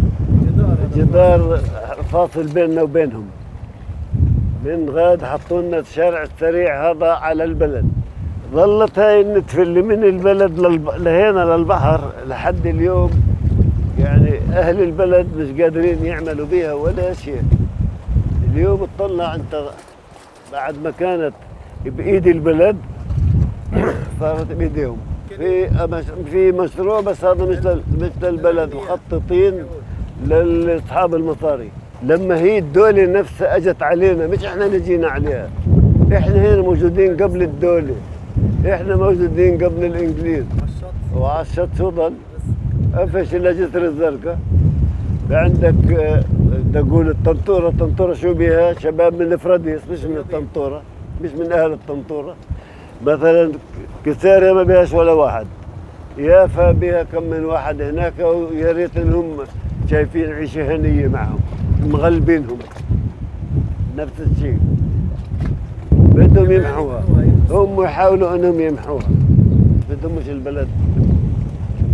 جدار 0.97 1.61
فاصل 2.13 2.47
بيننا 2.47 2.83
وبينهم. 2.83 3.31
من 4.65 4.91
غاد 4.91 5.25
حطوا 5.25 5.63
لنا 5.63 5.79
الشارع 5.79 6.23
السريع 6.23 6.91
هذا 6.91 7.07
على 7.07 7.45
البلد. 7.45 8.02
ظلت 8.53 8.99
هاي 8.99 9.21
النتفة 9.21 9.63
اللي 9.63 9.83
من 9.83 10.05
البلد 10.05 10.59
للب... 10.59 10.89
لهنا 10.91 11.57
للبحر 11.57 12.13
لحد 12.29 12.67
اليوم. 12.67 13.11
يعني 13.99 14.39
أهل 14.53 14.83
البلد 14.83 15.27
مش 15.37 15.61
قادرين 15.61 16.05
يعملوا 16.07 16.47
بها 16.47 16.73
ولا 16.73 17.13
شيء. 17.13 17.43
اليوم 18.53 18.87
اطلع 18.99 19.35
أنت 19.35 19.63
بعد 20.53 20.75
ما 20.85 20.91
كانت 20.91 21.33
بإيد 21.85 22.27
البلد 22.27 22.77
صارت 24.21 24.53
بإيديهم. 24.53 24.97
في 25.37 25.69
في 26.31 26.53
مشروع 26.53 27.01
بس 27.01 27.25
هذا 27.25 27.45
مش 27.45 27.57
لل- 27.59 27.83
مش 28.01 28.11
للبلد 28.23 28.75
مخططين 28.75 29.55
لأصحاب 30.27 31.15
المصاري. 31.15 31.69
لما 32.03 32.39
هي 32.39 32.59
الدولة 32.59 33.07
نفسها 33.07 33.57
أجت 33.57 33.83
علينا 33.83 34.27
مش 34.27 34.45
إحنا 34.45 34.67
اللي 34.67 34.81
جينا 34.81 35.09
عليها. 35.09 35.49
إحنا 36.13 36.35
هنا 36.35 36.61
موجودين 36.63 37.17
قبل 37.17 37.43
الدولة. 37.43 37.95
إحنا 38.75 38.97
موجودين 38.97 39.65
قبل 39.65 39.85
الإنجليز. 39.85 40.45
وعلى 41.17 41.41
الشط 41.43 41.69
شو 41.79 41.91
ضل؟ 41.91 42.13
قفش 42.97 43.35
الا 43.35 43.53
جسر 43.53 43.85
الزرقاء 43.85 44.39
عندك 45.31 45.93
آه، 45.93 46.23
بدي 46.41 46.79
أقول 46.79 47.09
الطنطورة. 47.09 47.69
الطنطورة 47.69 48.15
شو 48.15 48.35
بيها؟ 48.35 48.73
شباب 48.73 49.15
من 49.15 49.33
الفراديس 49.33 49.81
مش 49.93 50.05
من 50.05 50.17
الطنطورة. 50.17 50.83
مش 51.25 51.31
من 51.31 51.53
أهل 51.53 51.73
الطنطورة. 51.73 52.35
مثلا 53.07 53.53
كساريا 54.07 54.53
ما 54.53 54.63
بيهاش 54.63 54.93
ولا 54.93 55.13
واحد. 55.13 55.47
يافا 56.19 56.73
بها 56.73 57.03
كم 57.03 57.23
من 57.23 57.45
واحد 57.45 57.83
هناك 57.83 58.13
ويا 58.19 58.73
ريت 58.73 58.97
إنهم 58.97 59.37
شايفين 59.91 60.33
عيشة 60.33 60.77
هنية 60.77 61.09
معهم 61.09 61.39
مغلبينهم. 61.87 62.59
نفس 63.99 64.13
الشيء. 64.21 64.59
بدهم 65.93 66.53
يمحوها. 66.53 67.03
هم 67.53 67.83
يحاولوا 67.83 68.35
انهم 68.35 68.61
يمحوها. 68.61 69.09
بدهم 69.91 70.17
مش 70.17 70.29
البلد 70.29 70.69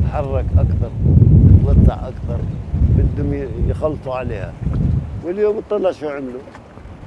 تتحرك 0.02 0.44
أكثر 0.58 0.90
تتوسع 1.64 1.94
أكثر 2.08 2.38
بدهم 2.98 3.48
يخلطوا 3.68 4.14
عليها. 4.14 4.52
واليوم 5.24 5.56
اطلع 5.58 5.92
شو 5.92 6.08
عملوا؟ 6.08 6.40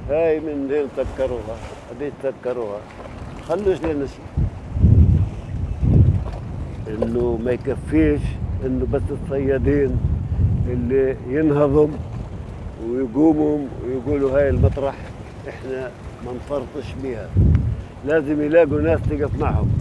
هاي 0.10 0.40
من 0.40 0.72
هين 0.72 0.86
سكروها 0.98 1.56
هذيك 1.92 2.14
سكروها 2.24 2.80
خلوش 3.48 3.78
لنا 3.82 4.06
شيء 4.06 4.26
إنه 6.88 7.40
ما 7.46 7.52
يكفيش 7.52 8.22
إنه 8.66 8.88
بس 8.94 9.02
الصيادين 9.24 9.98
اللي 10.68 11.16
ينهضوا 11.30 11.88
ويقوموا 12.90 13.60
ويقولوا 13.86 14.38
هاي 14.38 14.50
المطرح 14.50 14.96
إحنا 15.50 15.92
ما 16.26 16.32
نفرطش 16.34 16.94
بيها. 17.04 17.30
لازم 18.06 18.42
يلاقوا 18.42 18.82
ناس 18.82 19.00
تقف 19.10 19.40
معهم. 19.40 19.72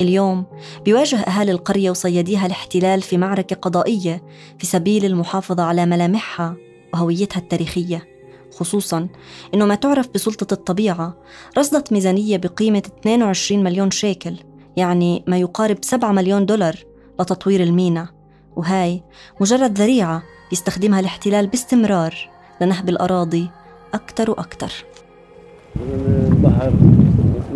اليوم 0.00 0.44
بيواجه 0.84 1.16
أهالي 1.16 1.52
القرية 1.52 1.90
وصياديها 1.90 2.46
الاحتلال 2.46 3.02
في 3.02 3.16
معركة 3.16 3.56
قضائية 3.56 4.22
في 4.58 4.66
سبيل 4.66 5.04
المحافظة 5.04 5.62
على 5.62 5.86
ملامحها 5.86 6.56
وهويتها 6.94 7.40
التاريخية. 7.40 8.08
خصوصا 8.50 9.08
أنه 9.54 9.66
ما 9.66 9.74
تعرف 9.74 10.08
بسلطة 10.14 10.54
الطبيعة 10.54 11.16
رصدت 11.58 11.92
ميزانية 11.92 12.36
بقيمة 12.36 12.82
22 13.00 13.64
مليون 13.64 13.90
شيكل 13.90 14.34
يعني 14.76 15.24
ما 15.26 15.38
يقارب 15.38 15.78
7 15.82 16.12
مليون 16.12 16.46
دولار 16.46 16.76
لتطوير 17.20 17.62
المينا. 17.62 18.21
وهاي 18.56 19.02
مجرد 19.40 19.78
ذريعة 19.78 20.22
يستخدمها 20.52 21.00
الاحتلال 21.00 21.46
باستمرار 21.46 22.14
لنهب 22.60 22.88
الأراضي 22.88 23.50
أكثر 23.94 24.30
وأكثر 24.30 24.72
البحر 26.32 26.72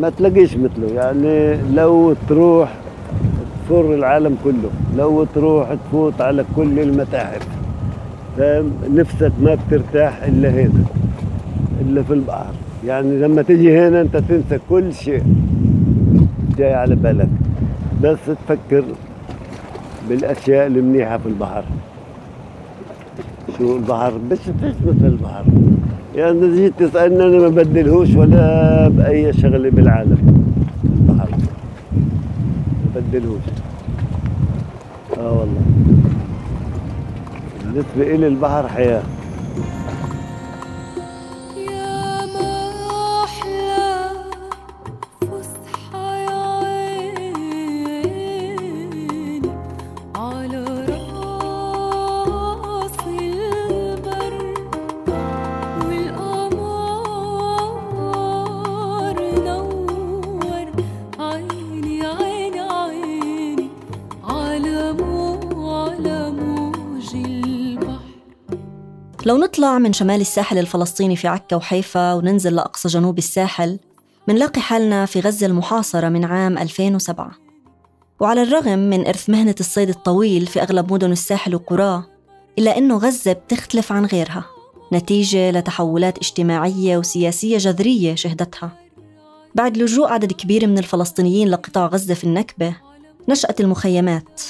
ما 0.01 0.11
تلاقيش 0.11 0.57
مثله 0.57 0.95
يعني 0.95 1.57
لو 1.75 2.15
تروح 2.29 2.75
تفر 3.65 3.95
العالم 3.95 4.37
كله 4.45 4.71
لو 4.97 5.25
تروح 5.25 5.75
تفوت 5.75 6.21
على 6.21 6.45
كل 6.57 6.81
المتاحف 6.81 7.47
فاهم؟ 8.37 8.73
نفسك 8.91 9.33
ما 9.41 9.55
بترتاح 9.55 10.23
إلا 10.23 10.51
هنا 10.51 10.85
إلا 11.81 12.03
في 12.03 12.13
البحر. 12.13 12.55
يعني 12.87 13.19
لما 13.19 13.43
تجي 13.43 13.79
هنا 13.79 14.01
أنت 14.01 14.17
تنسى 14.17 14.59
كل 14.71 14.95
شيء 14.95 15.23
جاي 16.59 16.75
على 16.75 16.95
بالك. 16.95 17.29
بس 18.03 18.19
تفكر 18.27 18.85
بالأشياء 20.09 20.67
المنيحه 20.67 21.19
في 21.19 21.27
البحر. 21.27 21.65
شو 23.59 23.77
البحر؟ 23.77 24.13
بس 24.31 24.39
فيش 24.39 24.75
مثل 24.87 25.07
البحر. 25.07 25.45
يعني 26.15 26.39
إذا 26.39 26.55
جيت 26.57 26.73
تسألني 26.79 27.23
أنا 27.27 27.39
ما 27.39 27.49
بدلهوش 27.49 28.15
ولا 28.15 28.89
بأي 28.89 29.33
شغلة 29.33 29.71
بالعالم. 29.71 30.45
البحر. 30.85 31.29
ما 32.95 33.01
بدلهوش. 33.01 33.47
آه 35.19 35.33
والله. 35.33 35.61
بالنسبة 37.65 38.15
إلي 38.15 38.27
البحر 38.27 38.69
حياة. 38.69 39.03
لو 69.27 69.37
نطلع 69.37 69.79
من 69.79 69.93
شمال 69.93 70.21
الساحل 70.21 70.59
الفلسطيني 70.59 71.17
في 71.17 71.29
عكا 71.29 71.57
وحيفا 71.57 72.15
وننزل 72.15 72.55
لأقصى 72.55 72.89
جنوب 72.89 73.19
الساحل 73.19 73.79
منلاقي 74.29 74.61
حالنا 74.61 75.07
في 75.07 75.21
غزة 75.21 75.47
المحاصرة 75.47 76.09
من 76.09 76.25
عام 76.25 76.59
2007 76.59 77.31
وعلى 78.21 78.43
الرغم 78.43 78.79
من 78.79 79.07
إرث 79.07 79.31
مهنة 79.31 79.55
الصيد 79.61 79.89
الطويل 79.89 80.47
في 80.47 80.63
أغلب 80.63 80.93
مدن 80.93 81.13
الساحل 81.13 81.55
وقراه 81.55 82.07
إلا 82.59 82.79
أنه 82.79 82.97
غزة 82.97 83.33
بتختلف 83.33 83.93
عن 83.93 84.05
غيرها 84.07 84.45
نتيجة 84.93 85.51
لتحولات 85.51 86.19
اجتماعية 86.19 86.99
وسياسية 86.99 87.59
جذرية 87.59 88.15
شهدتها. 88.15 88.79
بعد 89.55 89.77
لجوء 89.77 90.09
عدد 90.09 90.33
كبير 90.33 90.67
من 90.67 90.79
الفلسطينيين 90.79 91.49
لقطاع 91.49 91.87
غزة 91.87 92.15
في 92.15 92.25
النكبة 92.25 92.77
نشأت 93.29 93.61
المخيمات 93.61 94.41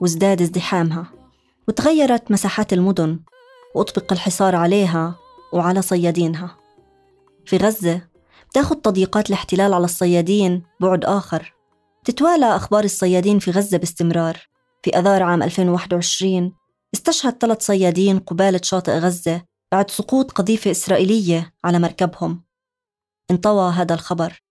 وازداد 0.00 0.42
ازدحامها 0.42 1.06
وتغيرت 1.68 2.30
مساحات 2.30 2.72
المدن. 2.72 3.18
وأطبق 3.74 4.12
الحصار 4.12 4.56
عليها 4.56 5.14
وعلى 5.52 5.82
صيادينها. 5.82 6.56
في 7.46 7.56
غزة 7.56 8.08
بتاخد 8.50 8.80
تضييقات 8.80 9.28
الاحتلال 9.28 9.74
على 9.74 9.84
الصيادين 9.84 10.62
بعد 10.80 11.04
آخر. 11.04 11.54
تتوالى 12.04 12.56
أخبار 12.56 12.84
الصيادين 12.84 13.38
في 13.38 13.50
غزة 13.50 13.78
باستمرار. 13.78 14.38
في 14.82 14.98
أذار 14.98 15.22
عام 15.22 15.42
2021 15.42 16.52
استشهد 16.94 17.36
ثلاث 17.40 17.62
صيادين 17.62 18.18
قبالة 18.18 18.60
شاطئ 18.62 18.92
غزة 18.92 19.42
بعد 19.72 19.90
سقوط 19.90 20.32
قذيفة 20.32 20.70
إسرائيلية 20.70 21.54
على 21.64 21.78
مركبهم. 21.78 22.44
انطوى 23.30 23.72
هذا 23.72 23.94
الخبر. 23.94 24.42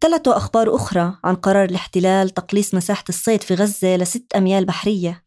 تلته 0.00 0.36
أخبار 0.36 0.76
أخرى 0.76 1.18
عن 1.24 1.34
قرار 1.34 1.64
الاحتلال 1.64 2.30
تقليص 2.30 2.74
مساحة 2.74 3.04
الصيد 3.08 3.42
في 3.42 3.54
غزة 3.54 3.96
لست 3.96 4.32
أميال 4.36 4.64
بحرية. 4.64 5.24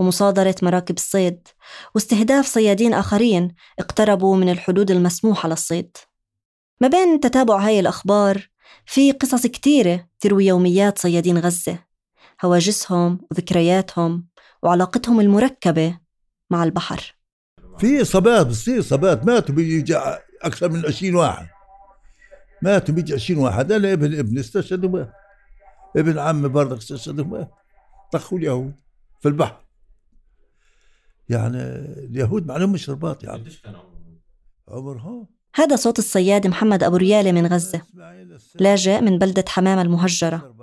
ومصادرة 0.00 0.54
مراكب 0.62 0.96
الصيد. 0.96 1.48
واستهداف 1.94 2.46
صيادين 2.46 2.94
آخرين 2.94 3.54
اقتربوا 3.78 4.36
من 4.36 4.48
الحدود 4.48 4.90
المسموحة 4.90 5.48
للصيد. 5.48 5.96
ما 6.80 6.88
بين 6.88 7.20
تتابع 7.20 7.58
هاي 7.58 7.80
الأخبار 7.80 8.48
في 8.86 9.12
قصص 9.12 9.46
كتيرة 9.46 10.06
تروي 10.20 10.46
يوميات 10.46 10.98
صيادين 10.98 11.38
غزة. 11.38 11.78
هواجسهم 12.44 13.20
وذكرياتهم 13.30 14.26
وعلاقتهم 14.62 15.20
المركبة 15.20 15.98
مع 16.50 16.64
البحر. 16.64 17.16
في 17.78 18.02
اصابات 18.02 18.46
بتصير 18.46 18.80
اصابات 18.80 19.26
ماتوا 19.26 19.54
بيجي 19.54 19.96
أكثر 20.42 20.68
من 20.68 20.86
20 20.86 21.14
واحد. 21.14 21.48
ماتوا 22.62 22.94
بيجي 22.94 23.14
20 23.14 23.40
واحد. 23.40 23.72
أنا 23.72 23.92
ابن 23.92 24.18
ابن 24.18 24.38
استشهد 24.38 25.08
ابن 25.96 26.18
عمي 26.18 26.48
برضك 26.48 26.78
استشهد 26.78 27.48
طخوا 28.12 28.38
اليهود 28.38 28.74
في 29.20 29.28
البحر. 29.28 29.69
يعني 31.30 31.58
اليهود 32.04 32.46
ما 32.46 32.54
عليهمش 32.54 32.90
رباط 32.90 33.24
يعني. 33.24 33.44
عمرهم؟ 34.68 35.26
هذا 35.54 35.76
صوت 35.76 35.98
الصياد 35.98 36.46
محمد 36.46 36.82
أبو 36.82 36.96
ريالة 36.96 37.32
من 37.32 37.46
غزة. 37.46 37.82
لاجئ 38.60 39.00
من 39.00 39.18
بلدة 39.18 39.44
حمام 39.48 39.78
المهجرة. 39.78 40.54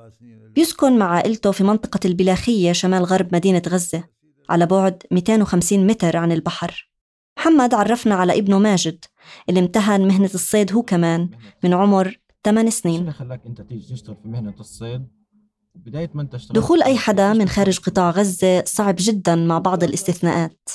بيسكن 0.55 0.97
مع 0.97 1.05
عائلته 1.05 1.51
في 1.51 1.63
منطقة 1.63 1.99
البلاخية 2.05 2.71
شمال 2.71 3.03
غرب 3.03 3.35
مدينة 3.35 3.61
غزة. 3.67 4.03
على 4.49 4.65
بعد 4.65 5.03
250 5.11 5.87
متر 5.87 6.17
عن 6.17 6.31
البحر. 6.31 6.91
محمد 7.37 7.73
عرفنا 7.73 8.15
على 8.15 8.39
ابنه 8.39 8.59
ماجد 8.59 9.05
اللي 9.49 9.59
امتهن 9.59 10.07
مهنة 10.07 10.29
الصيد 10.33 10.73
هو 10.73 10.81
كمان 10.81 11.29
من 11.63 11.73
عمر 11.73 12.19
8 12.43 12.69
شو 12.69 12.77
سنين 12.77 13.01
اللي 13.01 13.11
خلاك 13.11 13.45
أنت 13.45 13.61
تيجي 13.61 13.93
تشتغل 13.93 14.15
في 14.15 14.27
مهنة 14.27 14.55
الصيد؟ 14.59 15.07
بداية 15.85 16.09
ما 16.13 16.21
انت 16.21 16.35
دخول 16.51 16.83
أي 16.83 16.97
حدا 16.97 17.33
من 17.33 17.47
خارج 17.47 17.79
قطاع 17.79 18.09
غزة 18.09 18.63
صعب 18.65 18.95
جدا 18.99 19.35
مع 19.35 19.59
بعض 19.59 19.83
الاستثناءات. 19.83 20.69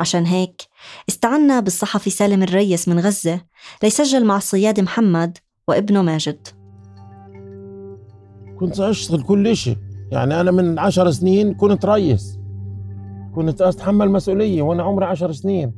عشان 0.00 0.26
هيك 0.26 0.62
استعنا 1.08 1.60
بالصحفي 1.60 2.10
سالم 2.10 2.42
الريس 2.42 2.88
من 2.88 3.00
غزة 3.00 3.40
ليسجل 3.82 4.24
مع 4.24 4.36
الصياد 4.36 4.80
محمد 4.80 5.38
وابنه 5.68 6.02
ماجد. 6.02 6.48
كنت 8.58 8.80
أشتغل 8.80 9.22
كل 9.22 9.56
شيء 9.56 9.76
يعني 10.12 10.40
أنا 10.40 10.50
من 10.50 10.78
عشر 10.78 11.10
سنين 11.10 11.54
كنت 11.54 11.86
ريس. 11.86 12.38
كنت 13.34 13.62
أتحمل 13.62 14.10
مسؤولية 14.10 14.62
وأنا 14.62 14.82
عمري 14.82 15.06
عشر 15.06 15.32
سنين. 15.32 15.72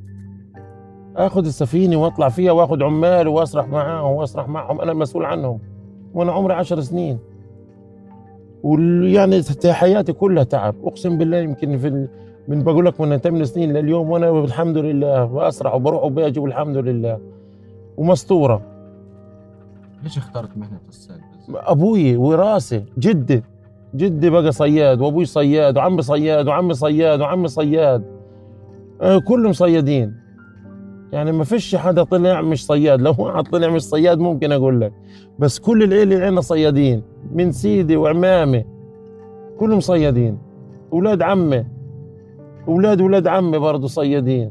أخذ 1.16 1.46
السفينة 1.46 1.96
وأطلع 1.96 2.28
فيها 2.28 2.52
وأخذ 2.52 2.82
عمال 2.82 3.28
وأسرح 3.28 3.66
معاهم 3.66 4.12
وأسرح 4.12 4.48
معهم 4.48 4.80
أنا 4.80 4.92
المسؤول 4.92 5.24
عنهم. 5.24 5.60
وأنا 6.14 6.32
عمري 6.32 6.54
عشر 6.54 6.80
سنين. 6.80 7.18
ويعني 8.62 9.42
حياتي 9.66 10.12
كلها 10.12 10.44
تعب. 10.44 10.75
أقسم 10.85 11.18
بالله 11.18 11.37
يمكن 11.37 11.79
في. 11.79 12.09
من 12.49 12.62
بقول 12.62 12.87
لك 12.87 13.01
من 13.01 13.16
8 13.16 13.44
سنين 13.44 13.73
لليوم 13.73 14.11
وأنا 14.11 14.31
الحمد 14.44 14.79
لله 14.79 15.25
بأسرح 15.25 15.75
وبروح 15.75 16.05
وباجي 16.05 16.40
والحمد 16.40 16.77
لله. 16.77 17.18
ومستورة. 17.96 18.62
ليش 20.03 20.18
اخترت 20.18 20.57
مهنة 20.57 20.79
الصيد؟ 20.88 21.16
أبوي 21.55 22.16
وراثه 22.16 22.83
جدي. 22.99 23.42
جدي 23.96 24.31
بقى 24.31 24.53
صياد 24.53 25.01
وأبوي 25.01 25.25
صياد 25.25 25.77
وعمي 25.77 26.03
صياد 26.03 26.49
وعمي 26.49 26.75
صياد 26.75 27.20
وعمي 27.20 27.49
صياد. 27.49 28.05
آه، 29.01 29.18
كلهم 29.18 29.53
صيادين. 29.53 30.14
يعني 31.12 31.33
ما 31.33 31.44
فيش 31.44 31.77
حدا 31.77 32.03
طلع 32.03 32.40
مش 32.40 32.66
صياد. 32.66 33.01
لو 33.01 33.14
واحد 33.18 33.44
طلع 33.44 33.68
مش 33.68 33.83
صياد 33.83 34.18
ممكن 34.18 34.53
أقول 34.53 34.81
لك. 34.81 34.92
بس 35.38 35.59
كل 35.59 35.83
العيلة 35.83 36.25
عندنا 36.25 36.40
صيادين. 36.40 37.03
من 37.33 37.52
سيدي 37.52 37.96
وعمامي 37.96 38.64
كلهم 39.59 39.80
صيادين. 39.80 40.38
أولاد 40.92 41.22
عمي 41.22 41.64
أولاد 42.68 43.00
أولاد 43.00 43.26
عمي 43.26 43.59
برضه 43.59 43.88
صيادين. 43.88 44.50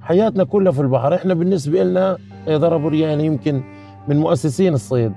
حياتنا 0.00 0.44
كلها 0.44 0.72
في 0.72 0.80
البحر. 0.80 1.14
إحنا 1.14 1.34
بالنسبة 1.34 1.82
لنا 1.82 2.18
ضربوا 2.48 2.90
ريانا 2.90 3.22
يمكن 3.22 3.62
من 4.08 4.16
مؤسسين 4.16 4.74
الصيد. 4.74 5.12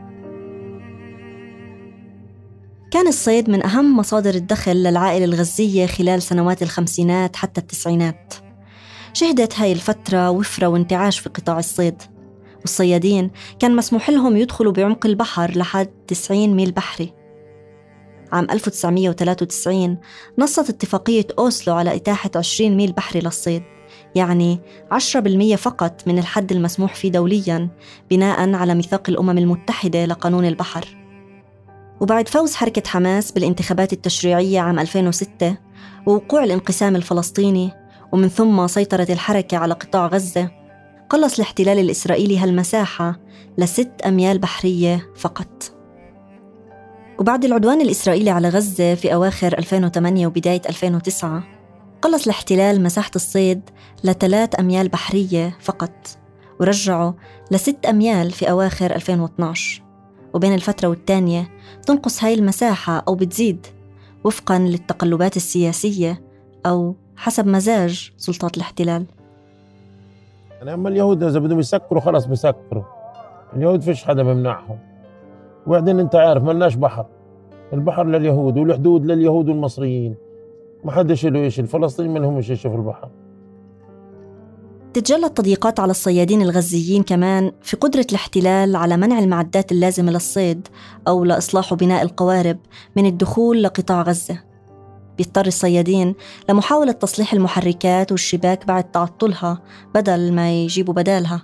كان 2.92 3.08
الصيد 3.08 3.50
من 3.50 3.66
أهم 3.66 3.98
مصادر 3.98 4.36
الدخل 4.36 4.76
للعائلة 4.76 5.26
الغزية 5.26 5.86
خلال 5.86 6.22
سنوات 6.22 6.62
الخمسينات 6.62 7.36
حتى 7.36 7.62
التسعينات. 7.62 8.34
شهدت 9.14 9.60
هاي 9.60 9.72
الفترة 9.72 10.32
وفرة 10.32 10.68
وانتعاش 10.68 11.20
في 11.20 11.30
قطاع 11.30 11.60
الصيد. 11.60 12.02
والصيادين 12.62 13.32
كان 13.60 13.76
مسموح 13.76 14.10
لهم 14.10 14.38
يدخلوا 14.38 14.72
بعمق 14.72 15.06
البحر 15.06 15.58
لحد 15.58 15.90
90 16.08 16.50
ميل 16.56 16.72
بحري. 16.72 17.14
عام 18.32 18.48
1993 18.52 19.98
نصت 20.38 20.70
اتفاقية 20.70 21.28
أوسلو 21.40 21.76
على 21.76 21.96
إتاحة 21.96 22.32
20 22.36 22.78
ميل 22.78 22.92
بحري 22.92 23.20
للصيد 23.20 23.64
يعني 24.16 24.60
10% 24.92 25.56
فقط 25.56 26.02
من 26.08 26.20
الحد 26.20 26.52
المسموح 26.52 26.96
فيه 26.96 27.12
دولياً 27.12 27.70
بناء 28.12 28.54
على 28.54 28.76
ميثاق 28.76 29.10
الأمم 29.10 29.38
المتحدة 29.38 30.06
لقانون 30.06 30.46
البحر. 30.46 30.98
وبعد 32.02 32.28
فوز 32.28 32.56
حركة 32.56 32.90
حماس 32.90 33.32
بالانتخابات 33.32 33.94
التشريعية 33.94 34.60
عام 34.60 34.80
2006 34.80 35.58
ووقوع 36.06 36.44
الانقسام 36.44 36.96
الفلسطيني 36.96 37.72
ومن 38.12 38.28
ثم 38.28 38.68
سيطرة 38.68 39.08
الحركة 39.10 39.58
على 39.58 39.74
قطاع 39.74 40.08
غزة 40.08 40.61
قلص 41.12 41.36
الاحتلال 41.36 41.80
الإسرائيلي 41.80 42.38
هالمساحة 42.38 43.20
لست 43.58 43.92
أميال 44.06 44.40
بحرية 44.40 45.10
فقط. 45.16 45.76
وبعد 47.20 47.46
العدوان 47.46 47.82
الإسرائيلي 47.82 48.30
على 48.30 48.50
غزة 48.50 48.96
في 48.96 49.14
أواخر 49.14 49.58
2008 49.58 50.28
وبداية 50.28 50.62
2009 50.70 51.44
قلص 52.02 52.24
الاحتلال 52.24 52.84
مساحة 52.84 53.12
الصيد 53.16 53.62
لثلاث 54.04 54.60
أميال 54.60 54.88
بحرية 54.88 55.58
فقط 55.62 56.08
ورجعه 56.60 57.16
لست 57.52 57.86
أميال 57.86 58.32
في 58.32 58.50
أواخر 58.50 58.96
2012 58.96 59.84
وبين 60.34 60.54
الفترة 60.54 60.88
والتانية 60.88 61.52
تنقص 61.86 62.24
هاي 62.24 62.34
المساحة 62.34 63.04
أو 63.08 63.16
بتزيد 63.16 63.68
وفقاً 64.24 64.60
للتقلبات 64.60 65.38
السياسية 65.38 66.24
أو 66.66 66.96
حسب 67.16 67.48
مزاج 67.48 68.12
سلطات 68.18 68.58
الاحتلال. 68.58 69.06
يعني 70.62 70.74
أما 70.74 70.90
اليهود 70.90 71.24
إذا 71.24 71.40
بدهم 71.40 71.60
يسكروا 71.60 72.02
خلص 72.02 72.26
بيسكروا. 72.26 72.84
اليهود 73.56 73.82
فيش 73.82 74.04
حدا 74.04 74.24
بيمنعهم. 74.24 74.80
وبعدين 75.68 76.00
أنت 76.00 76.16
عارف 76.16 76.44
ملناش 76.44 76.76
بحر. 76.76 77.06
البحر 77.74 78.06
لليهود 78.06 78.58
والحدود 78.58 79.06
لليهود 79.06 79.50
والمصريين. 79.50 80.16
ما 80.84 80.92
حدش 80.92 81.26
له 81.26 81.50
شيء 81.50 81.64
الفلسطينيين 81.64 82.14
ما 82.14 82.20
لهمش 82.20 82.46
شيء 82.46 82.56
في 82.56 82.76
البحر. 82.76 83.10
تتجلى 84.94 85.26
التضييقات 85.26 85.80
على 85.80 85.92
الصيادين 85.92 86.42
الغزيين 86.42 87.04
كمان 87.04 87.52
في 87.62 87.78
قدرة 87.78 88.06
الاحتلال 88.10 88.76
على 88.76 88.98
منع 88.98 89.20
المعدات 89.20 89.72
اللازمة 89.72 90.12
للصيد 90.12 90.68
أو 91.08 91.24
لإصلاح 91.24 91.74
وبناء 91.74 92.02
القوارب 92.02 92.58
من 92.96 93.06
الدخول 93.06 93.64
لقطاع 93.64 94.02
غزة. 94.02 94.51
بيضطر 95.18 95.46
الصيادين 95.48 96.16
لمحاولة 96.50 96.92
تصليح 96.92 97.34
المحركات 97.34 98.12
والشباك 98.12 98.68
بعد 98.68 98.84
تعطلها 98.92 99.62
بدل 99.96 100.34
ما 100.34 100.52
يجيبوا 100.64 100.94
بدالها. 100.94 101.44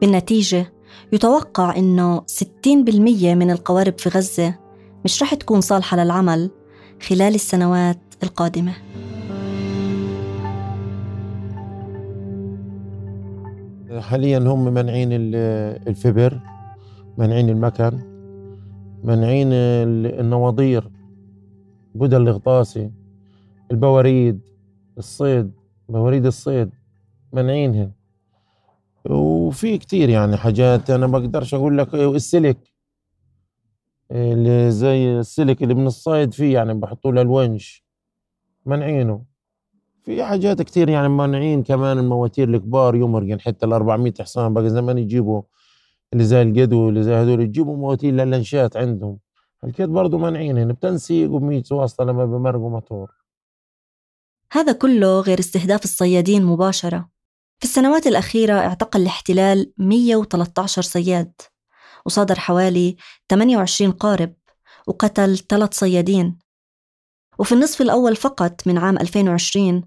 بالنتيجة 0.00 0.72
يتوقع 1.12 1.76
إنه 1.76 2.20
60% 2.26 3.34
من 3.34 3.50
القوارب 3.50 3.98
في 3.98 4.08
غزة 4.08 4.54
مش 5.04 5.22
رح 5.22 5.34
تكون 5.34 5.60
صالحة 5.60 5.96
للعمل 5.96 6.50
خلال 7.08 7.34
السنوات 7.34 7.98
القادمة. 8.22 8.72
حاليا 14.00 14.38
هم 14.38 14.64
منعين 14.74 15.08
ال- 15.12 15.34
الفبر 15.88 16.40
منعين 17.18 17.48
المكن 17.50 17.98
منعين 19.04 19.48
ال- 19.52 20.20
النواضير. 20.20 20.90
بدل 21.98 22.22
الغطاسي 22.28 22.90
البواريد 23.70 24.40
الصيد 24.98 25.52
بواريد 25.88 26.26
الصيد 26.26 26.70
منعينهن 27.32 27.92
وفي 29.10 29.78
كتير 29.78 30.08
يعني 30.08 30.36
حاجات 30.36 30.90
أنا 30.90 31.06
ما 31.06 31.18
بقدرش 31.18 31.54
أقول 31.54 31.78
لك 31.78 31.94
السلك 31.94 32.58
اللي 34.12 34.70
زي 34.70 35.18
السلك 35.18 35.62
اللي 35.62 35.74
من 35.74 35.86
الصيد 35.86 36.34
فيه 36.34 36.54
يعني 36.54 36.74
بحطوا 36.74 37.12
له 37.12 37.20
الونش 37.22 37.84
منعينه. 38.66 39.24
في 40.02 40.24
حاجات 40.24 40.62
كتير 40.62 40.88
يعني 40.88 41.08
مانعين 41.08 41.62
كمان 41.62 41.98
المواتير 41.98 42.48
الكبار 42.48 42.94
يمرقن 42.94 43.40
حتى 43.40 43.66
ال 43.66 43.72
400 43.72 44.12
حصان 44.20 44.54
بقى 44.54 44.70
زمان 44.70 44.98
يجيبوا 44.98 45.42
اللي 46.12 46.24
زي 46.24 46.42
القدو 46.42 46.88
اللي 46.88 47.02
زي 47.02 47.14
هذول 47.14 47.40
يجيبوا 47.40 47.76
مواتير 47.76 48.12
للأنشات 48.14 48.76
عندهم. 48.76 49.18
الكيت 49.64 49.88
برضه 49.88 50.18
مانعين 50.18 50.72
بتنسيق 50.72 51.30
و100 51.30 51.72
واسطة 51.72 52.04
لما 52.04 52.24
بمرقوا 52.24 52.70
موتور 52.70 53.18
هذا 54.52 54.72
كله 54.72 55.20
غير 55.20 55.38
استهداف 55.38 55.84
الصيادين 55.84 56.44
مباشرة. 56.44 57.08
في 57.58 57.64
السنوات 57.64 58.06
الأخيرة 58.06 58.52
اعتقل 58.58 59.00
الاحتلال 59.02 59.72
113 59.78 60.82
صياد 60.82 61.32
وصادر 62.06 62.38
حوالي 62.38 62.96
28 63.30 63.92
قارب 63.92 64.34
وقتل 64.86 65.38
ثلاث 65.38 65.74
صيادين. 65.74 66.38
وفي 67.38 67.52
النصف 67.52 67.82
الأول 67.82 68.16
فقط 68.16 68.66
من 68.66 68.78
عام 68.78 68.98
2020 68.98 69.82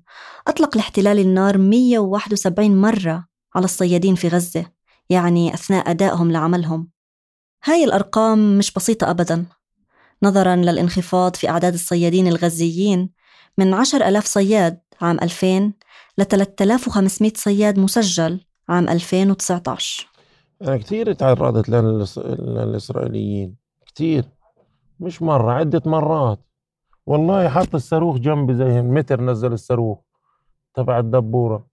أطلق 0.48 0.76
الاحتلال 0.76 1.20
النار 1.20 1.58
171 1.58 2.82
مرة 2.82 3.28
على 3.56 3.66
الصيادين 3.66 4.16
في 4.16 4.28
غزة 4.28 4.66
يعني 5.10 5.54
أثناء 5.54 5.92
أدائهم 5.92 6.32
لعملهم. 6.32 6.90
هاي 7.64 7.84
الأرقام 7.84 8.58
مش 8.58 8.74
بسيطة 8.74 9.10
أبداً. 9.10 9.46
نظراً 10.24 10.56
للانخفاض 10.56 11.36
في 11.36 11.50
أعداد 11.50 11.74
الصيادين 11.74 12.28
الغزيين. 12.28 13.10
من 13.58 13.74
10 13.74 14.08
ألاف 14.08 14.26
صياد 14.26 14.80
عام 15.02 15.18
2000 15.22 15.74
ل 16.18 16.26
3500 16.26 17.32
صياد 17.36 17.80
مسجل 17.80 18.40
عام 18.70 18.90
2019 18.90 20.08
أنا 20.62 20.78
كثير 20.78 21.14
تعرضت 21.14 21.66
للإس- 21.68 22.40
للإسرائيليين. 22.40 23.56
كثير 23.96 24.26
مش 25.00 25.22
مرة 25.22 25.52
عدة 25.52 25.82
مرات. 25.86 26.40
والله 27.06 27.50
حط 27.50 27.76
الصاروخ 27.76 28.18
جنبي 28.18 28.56
زي 28.56 28.82
متر 28.82 29.22
نزل 29.22 29.54
الصاروخ 29.54 30.00
تبع 30.76 31.00
الدبورة. 31.00 31.68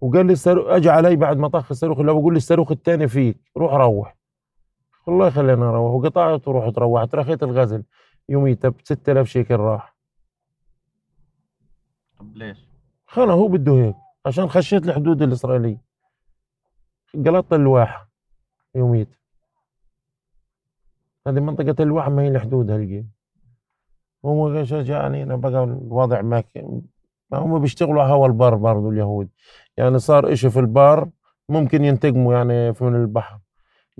وقال 0.00 0.26
لي 0.26 0.32
الصاروخ 0.32 0.66
اجى 0.68 0.90
علي 0.90 1.16
بعد 1.16 1.36
ما 1.36 1.48
طخ 1.48 1.66
الصاروخ 1.70 1.98
اللي 1.98 2.12
بقول 2.12 2.32
لي 2.34 2.36
الصاروخ 2.36 2.70
الثاني 2.70 3.08
فيك 3.08 3.40
روح 3.56 3.72
روح. 3.74 4.16
والله 5.06 5.26
يخليني 5.26 5.62
أروح 5.62 5.94
وقطعت 5.94 6.48
ورحت 6.48 6.78
روحت 6.78 7.14
رخيت 7.14 7.42
الغزل. 7.42 7.84
يوميتها 8.28 8.68
ب 8.68 8.74
6000 8.84 9.26
شيكل 9.28 9.56
راح. 9.56 9.96
طب 12.18 12.36
ليش؟ 12.36 12.68
خلا 13.06 13.32
هو 13.32 13.48
بده 13.48 13.72
هيك. 13.72 13.96
عشان 14.26 14.48
خشيت 14.48 14.88
الحدود 14.88 15.22
الإسرائيلية. 15.22 15.82
قلطت 17.14 17.52
الواحة 17.52 18.10
يوميت 18.74 19.08
هذه 21.26 21.40
منطقة 21.40 21.82
الواحة 21.82 22.10
ما 22.10 22.22
هي 22.22 22.28
الحدود 22.28 22.70
هلقي. 22.70 23.04
هم 24.24 24.64
شجعني 24.64 25.22
أنا 25.22 25.36
بقى 25.36 25.64
الوضع 25.64 26.22
ما 26.22 26.44
ما 27.30 27.38
هم 27.38 27.58
بيشتغلوا 27.58 28.02
على 28.02 28.12
هوا 28.12 28.26
البر 28.26 28.54
برضو 28.54 28.90
اليهود. 28.90 29.28
يعني 29.76 29.98
صار 29.98 30.32
إشي 30.32 30.50
في 30.50 30.58
البر 30.60 31.10
ممكن 31.48 31.84
ينتقموا 31.84 32.34
يعني 32.34 32.74
في 32.74 32.84
من 32.84 32.94
البحر. 32.94 33.38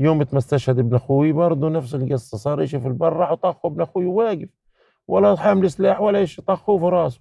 يوم 0.01 0.19
ما 0.19 0.39
استشهد 0.39 0.79
ابن 0.79 0.95
أخوي 0.95 1.33
برضو 1.33 1.69
نفس 1.69 1.95
القصة 1.95 2.39
صار 2.39 2.65
إشي 2.65 2.81
في 2.81 2.89
البر 2.89 3.13
راحوا 3.13 3.37
طخوا 3.37 3.71
ابن 3.71 3.83
أخوي 3.83 4.07
واقف. 4.07 4.49
ولا 5.09 5.37
حامل 5.37 5.71
سلاح 5.71 6.01
ولا 6.01 6.23
إشي 6.23 6.43
طخوه 6.43 6.79
في 6.79 6.85
راسه. 6.85 7.21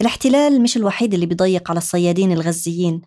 الاحتلال 0.00 0.62
مش 0.62 0.76
الوحيد 0.76 1.14
اللي 1.14 1.26
بيضيق 1.26 1.70
على 1.70 1.78
الصيادين 1.78 2.32
الغزيين. 2.32 3.02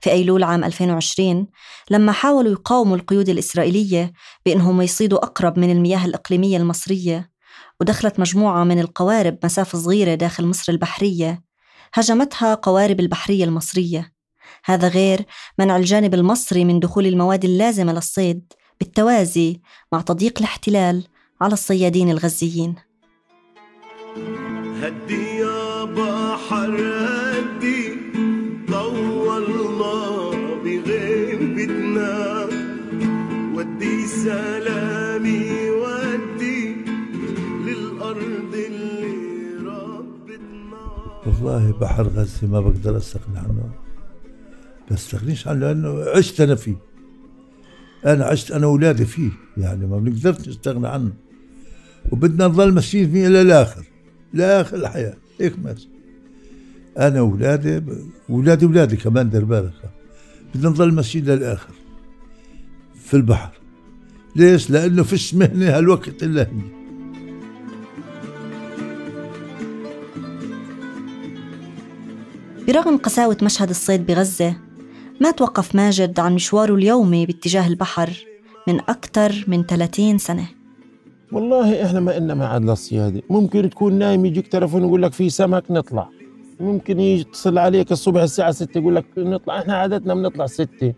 في 0.00 0.10
أيلول 0.10 0.42
عام 0.42 0.64
2020 0.64 1.46
لما 1.90 2.12
حاولوا 2.12 2.52
يقاوموا 2.52 2.96
القيود 2.96 3.28
الإسرائيلية 3.28 4.12
بأنهم 4.46 4.80
يصيدوا 4.82 5.24
أقرب 5.24 5.58
من 5.58 5.70
المياه 5.70 6.04
الإقليمية 6.04 6.56
المصرية 6.56 7.30
ودخلت 7.80 8.20
مجموعة 8.20 8.64
من 8.64 8.78
القوارب 8.80 9.38
مسافة 9.44 9.78
صغيرة 9.78 10.14
داخل 10.14 10.46
مصر 10.46 10.72
البحرية 10.72 11.42
هجمتها 11.94 12.54
قوارب 12.54 13.00
البحرية 13.00 13.44
المصرية. 13.44 14.13
هذا 14.64 14.88
غير 14.88 15.24
منع 15.58 15.76
الجانب 15.76 16.14
المصري 16.14 16.64
من 16.64 16.80
دخول 16.80 17.06
المواد 17.06 17.44
اللازمة 17.44 17.92
للصيد 17.92 18.52
بالتوازي 18.80 19.60
مع 19.92 20.00
تضييق 20.00 20.38
الاحتلال 20.38 21.04
على 21.40 21.52
الصيادين 21.52 22.10
الغزيين. 22.10 22.74
هدي 24.82 25.36
يا 25.36 25.84
بحر 25.84 26.76
هدي 26.76 27.96
طولنا 28.68 30.30
بغيبتنا 30.64 32.44
ودي 33.54 34.06
سلامي 34.06 35.70
ودي 35.70 36.76
للأرض 37.66 38.54
اللي 38.54 39.14
ربتنا. 39.70 40.82
والله 41.26 41.72
بحر 41.80 42.02
غزة 42.08 42.46
ما 42.46 42.60
بقدر 42.60 42.96
استغني 42.96 43.38
عنه 43.38 43.63
بستغنيش 44.90 45.48
عنه 45.48 45.60
لأنه 45.60 46.04
عشت 46.16 46.40
أنا 46.40 46.54
فيه. 46.54 46.76
أنا 48.06 48.24
عشت 48.24 48.50
أنا 48.50 48.66
واولادي 48.66 49.04
فيه 49.04 49.30
يعني 49.56 49.86
ما 49.86 49.98
بنقدرش 49.98 50.48
نستغنى 50.48 50.88
عنه. 50.88 51.12
وبدنا 52.12 52.46
نضل 52.46 52.72
ماشيين 52.72 53.10
فيه 53.10 53.26
إلى 53.26 53.42
الآخر 53.42 53.84
لآخر 54.32 54.76
الحياة. 54.76 55.16
هيك 55.40 55.58
ماشي 55.58 55.88
أنا 56.98 57.20
واولادي 57.20 57.82
واولادي 58.28 58.66
اولادي 58.66 58.96
كمان 58.96 59.30
دير 59.30 59.44
بالك. 59.44 59.72
بدنا 60.54 60.68
نضل 60.68 60.92
ماشيين 60.92 61.24
للاخر 61.24 61.74
في 63.04 63.14
البحر. 63.14 63.50
ليش؟ 64.36 64.70
لأنه 64.70 65.02
فيش 65.02 65.34
مهنة 65.34 65.76
هالوقت 65.76 66.22
إلا 66.22 66.42
هي. 66.42 66.84
برغم 72.68 72.96
قساوة 72.96 73.36
مشهد 73.42 73.70
الصيد 73.70 74.06
بغزة 74.06 74.56
ما 75.20 75.30
توقف 75.30 75.74
ماجد 75.74 76.20
عن 76.20 76.34
مشواره 76.34 76.74
اليومي 76.74 77.26
باتجاه 77.26 77.66
البحر 77.68 78.10
من 78.68 78.80
أكثر 78.80 79.44
من 79.48 79.62
30 79.62 80.18
سنة. 80.18 80.46
والله 81.32 81.84
إحنا 81.84 82.00
ما 82.00 82.16
إلنا 82.16 82.34
ميعاد 82.34 82.64
للصيادة 82.64 83.22
ممكن 83.30 83.70
تكون 83.70 83.92
نايم 83.92 84.26
يجيك 84.26 84.48
تلفون 84.48 84.84
يقول 84.84 85.02
لك 85.02 85.12
في 85.12 85.30
سمك 85.30 85.64
نطلع. 85.70 86.08
ممكن 86.60 87.00
يتصل 87.00 87.58
عليك 87.58 87.92
الصبح 87.92 88.22
الساعة 88.22 88.50
6 88.50 88.78
يقول 88.78 88.96
لك 88.96 89.04
نطلع. 89.16 89.58
إحنا 89.58 89.76
عادتنا 89.76 90.14
بنطلع 90.14 90.46
6 90.46 90.92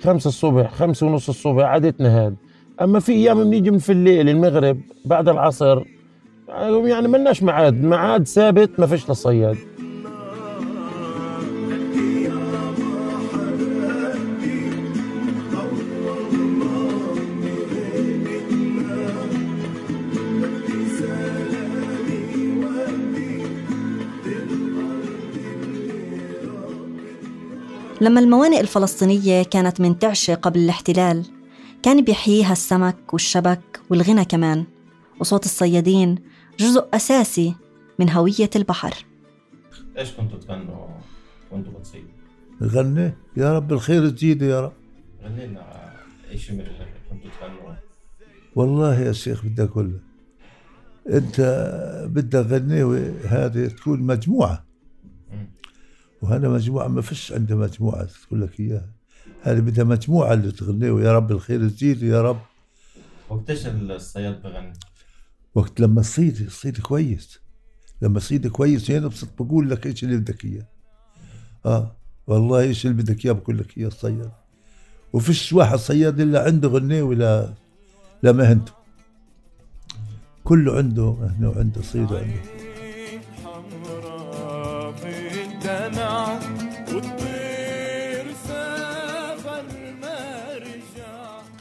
خمسة 0.00 0.28
الصبح 0.28 0.72
خمسة 0.72 1.06
ونص 1.06 1.28
الصبح 1.28 1.64
عادتنا 1.64 2.08
هاد 2.26 2.36
أما 2.82 3.00
في 3.00 3.12
أيام 3.12 3.44
بنيجي 3.44 3.70
من 3.70 3.78
في 3.78 3.92
الليل 3.92 4.28
المغرب 4.28 4.80
بعد 5.04 5.28
العصر 5.28 5.82
يعني 6.84 7.08
ملناش 7.08 7.42
ميعاد 7.42 7.82
ميعاد 7.84 8.26
ثابت 8.26 8.80
ما 8.80 8.86
فيش 8.86 9.08
للصياد. 9.08 9.56
لما 28.02 28.20
الموانئ 28.20 28.60
الفلسطينية 28.60 29.42
كانت 29.42 29.80
منتعشة 29.80 30.34
قبل 30.34 30.60
الاحتلال 30.60 31.26
كان 31.82 32.04
بيحييها 32.04 32.52
السمك 32.52 33.12
والشبك 33.12 33.80
والغنى 33.90 34.24
كمان 34.24 34.64
وصوت 35.20 35.44
الصيادين 35.44 36.18
جزء 36.58 36.88
أساسي 36.94 37.54
من 37.98 38.10
هوية 38.10 38.50
البحر. 38.56 38.94
إيش 39.98 40.10
كنتوا 40.10 40.38
تغنوا 40.38 40.86
وانتوا 41.50 41.72
بتصيدوا؟ 41.72 42.08
نغني 42.60 43.12
يا 43.36 43.56
رب 43.56 43.72
الخير 43.72 44.10
تزيده 44.10 44.46
يا 44.46 44.60
رب. 44.60 44.72
غني 45.24 45.46
لنا 45.46 45.92
اي 46.30 46.38
شيء 46.38 46.54
من 46.54 46.60
اللي 46.60 46.86
كنتوا 47.10 47.30
تغنوا؟ 47.40 47.74
والله 48.54 49.00
يا 49.00 49.12
شيخ 49.12 49.44
بدي 49.44 49.62
أقول 49.62 49.94
لك 49.94 50.02
أنت 51.14 51.40
بدك 52.10 52.46
غني 52.46 52.82
هذه 53.24 53.66
تكون 53.66 54.02
مجموعة. 54.02 54.64
مم. 54.64 54.71
وهذا 56.22 56.48
مجموعة 56.48 56.88
ما 56.88 57.02
فيش 57.02 57.32
عنده 57.32 57.56
مجموعة 57.56 58.08
تقول 58.26 58.42
لك 58.42 58.60
إياها. 58.60 58.88
هذه 59.42 59.60
بدها 59.60 59.84
مجموعة 59.84 60.32
اللي 60.32 60.52
تغني 60.52 60.90
ويا 60.90 61.12
رب 61.12 61.32
الخير 61.32 61.68
تزيد 61.68 62.02
يا 62.02 62.22
رب. 62.22 62.40
وقتيش 63.30 63.66
الصياد 63.66 64.42
بغني؟ 64.42 64.72
وقت 65.54 65.80
لما 65.80 66.02
تصيد 66.02 66.46
تصيد 66.48 66.80
كويس. 66.80 67.40
لما 68.02 68.20
تصيد 68.20 68.46
كويس 68.46 68.90
هنا 68.90 69.06
بصير 69.06 69.28
بقول 69.38 69.70
لك 69.70 69.86
إيش 69.86 70.04
اللي 70.04 70.16
بدك 70.16 70.44
إياه. 70.44 70.66
آه 71.66 71.96
والله 72.26 72.60
إيش 72.60 72.86
اللي 72.86 73.02
بدك 73.02 73.24
إياه؟ 73.24 73.32
بقول 73.32 73.58
لك 73.58 73.78
إياه 73.78 73.86
الصياد. 73.86 74.32
وفيش 75.12 75.52
واحد 75.52 75.78
صياد 75.78 76.20
إلا 76.20 76.44
عنده 76.44 76.68
غنيه 76.68 77.02
ولا 77.02 77.54
لمهنته 78.22 78.72
كله 80.44 80.76
عنده 80.76 81.12
مهنة 81.12 81.48
وعنده 81.48 81.82
صيد 81.82 82.12
وعنده. 82.12 82.71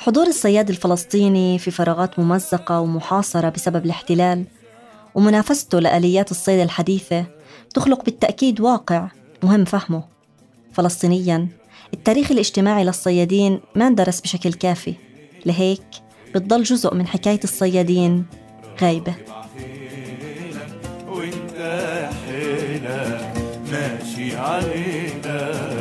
حضور 0.02 0.28
الصياد 0.28 0.70
الفلسطيني 0.70 1.60
في 1.60 1.72
فراغات 1.72 2.20
ممزقة 2.20 2.80
ومحاصرة 2.80 3.50
بسبب 3.50 3.86
الاحتلال 3.86 4.46
ومنافسته 5.16 5.80
لآليات 5.80 6.32
الصيد 6.32 6.60
الحديثة 6.60 7.26
تخلق 7.74 8.06
بالتأكيد 8.06 8.62
واقع 8.62 9.08
مهم 9.44 9.66
فهمه. 9.66 10.04
فلسطينياً 10.74 11.48
التاريخ 11.94 12.32
الاجتماعي 12.32 12.84
للصيادين 12.84 13.60
ما 13.76 13.88
اندرس 13.88 14.22
بشكل 14.22 14.54
كافي. 14.54 14.94
لهيك 15.46 15.84
بتضل 16.36 16.64
جزء 16.64 16.96
من 16.96 17.08
حكاية 17.08 17.40
الصيادين 17.44 18.26
غايبة. 18.82 19.16
ماشي 23.72 24.38
علينا. 24.38 25.81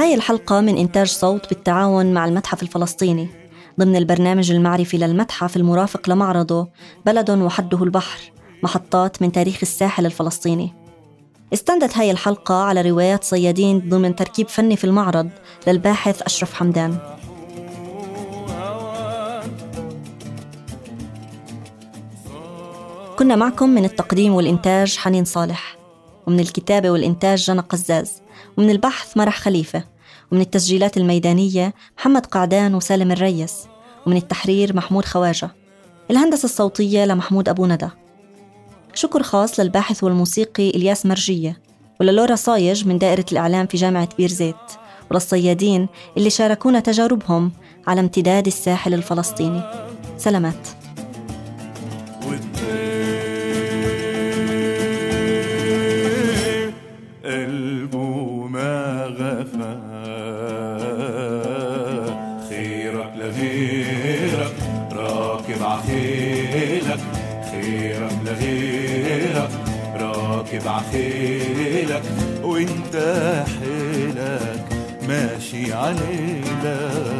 هاي 0.00 0.14
الحلقة 0.14 0.60
من 0.60 0.76
إنتاج 0.78 1.06
صوت 1.06 1.48
بالتعاون 1.48 2.14
مع 2.14 2.24
المتحف 2.24 2.62
الفلسطيني. 2.62 3.28
ضمن 3.80 3.96
البرنامج 3.96 4.50
المعرفي 4.50 4.98
للمتحف 4.98 5.56
المرافق 5.56 6.10
لمعرضه 6.10 6.68
بلد 7.06 7.30
وحده 7.30 7.84
البحر 7.84 8.32
محطات 8.62 9.22
من 9.22 9.32
تاريخ 9.32 9.58
الساحل 9.62 10.06
الفلسطيني. 10.06 10.74
استندت 11.52 11.96
هاي 11.96 12.10
الحلقة 12.10 12.54
على 12.54 12.82
روايات 12.82 13.24
صيادين 13.24 13.88
ضمن 13.88 14.16
تركيب 14.16 14.48
فني 14.48 14.76
في 14.76 14.84
المعرض 14.84 15.30
للباحث 15.66 16.22
أشرف 16.22 16.54
حمدان. 16.54 16.98
كنا 23.18 23.36
معكم 23.36 23.68
من 23.68 23.84
التقديم 23.84 24.34
والإنتاج 24.34 24.96
حنين 24.96 25.24
صالح 25.24 25.76
ومن 26.26 26.40
الكتابة 26.40 26.90
والإنتاج 26.90 27.38
جنى 27.38 27.60
قزاز. 27.60 28.22
ومن 28.56 28.70
البحث 28.70 29.16
مرح 29.16 29.38
خليفة 29.38 29.84
ومن 30.32 30.40
التسجيلات 30.40 30.96
الميدانية 30.96 31.74
محمد 31.98 32.26
قعدان 32.26 32.74
وسالم 32.74 33.12
الريس 33.12 33.54
ومن 34.06 34.16
التحرير 34.16 34.76
محمود 34.76 35.04
خواجة 35.04 35.50
الهندسة 36.10 36.44
الصوتية 36.44 37.04
لمحمود 37.04 37.48
أبو 37.48 37.66
ندى. 37.66 37.88
شكر 38.94 39.22
خاص 39.22 39.60
للباحث 39.60 40.04
والموسيقي 40.04 40.70
إلياس 40.70 41.06
مرجية 41.06 41.60
وللورا 42.00 42.34
صايج 42.34 42.86
من 42.86 42.98
دائرة 42.98 43.24
الإعلام 43.32 43.66
في 43.66 43.76
جامعة 43.76 44.08
بير 44.18 44.28
زيت 44.28 44.56
وللصيادين 45.10 45.88
اللي 46.16 46.30
شاركونا 46.30 46.80
تجاربهم 46.80 47.52
على 47.86 48.00
امتداد 48.00 48.46
الساحل 48.46 48.94
الفلسطيني. 48.94 49.62
سلامات. 50.18 50.68
وانت 72.94 73.44
حيلك 73.60 74.64
ماشي 75.08 75.72
عليلك 75.72 77.19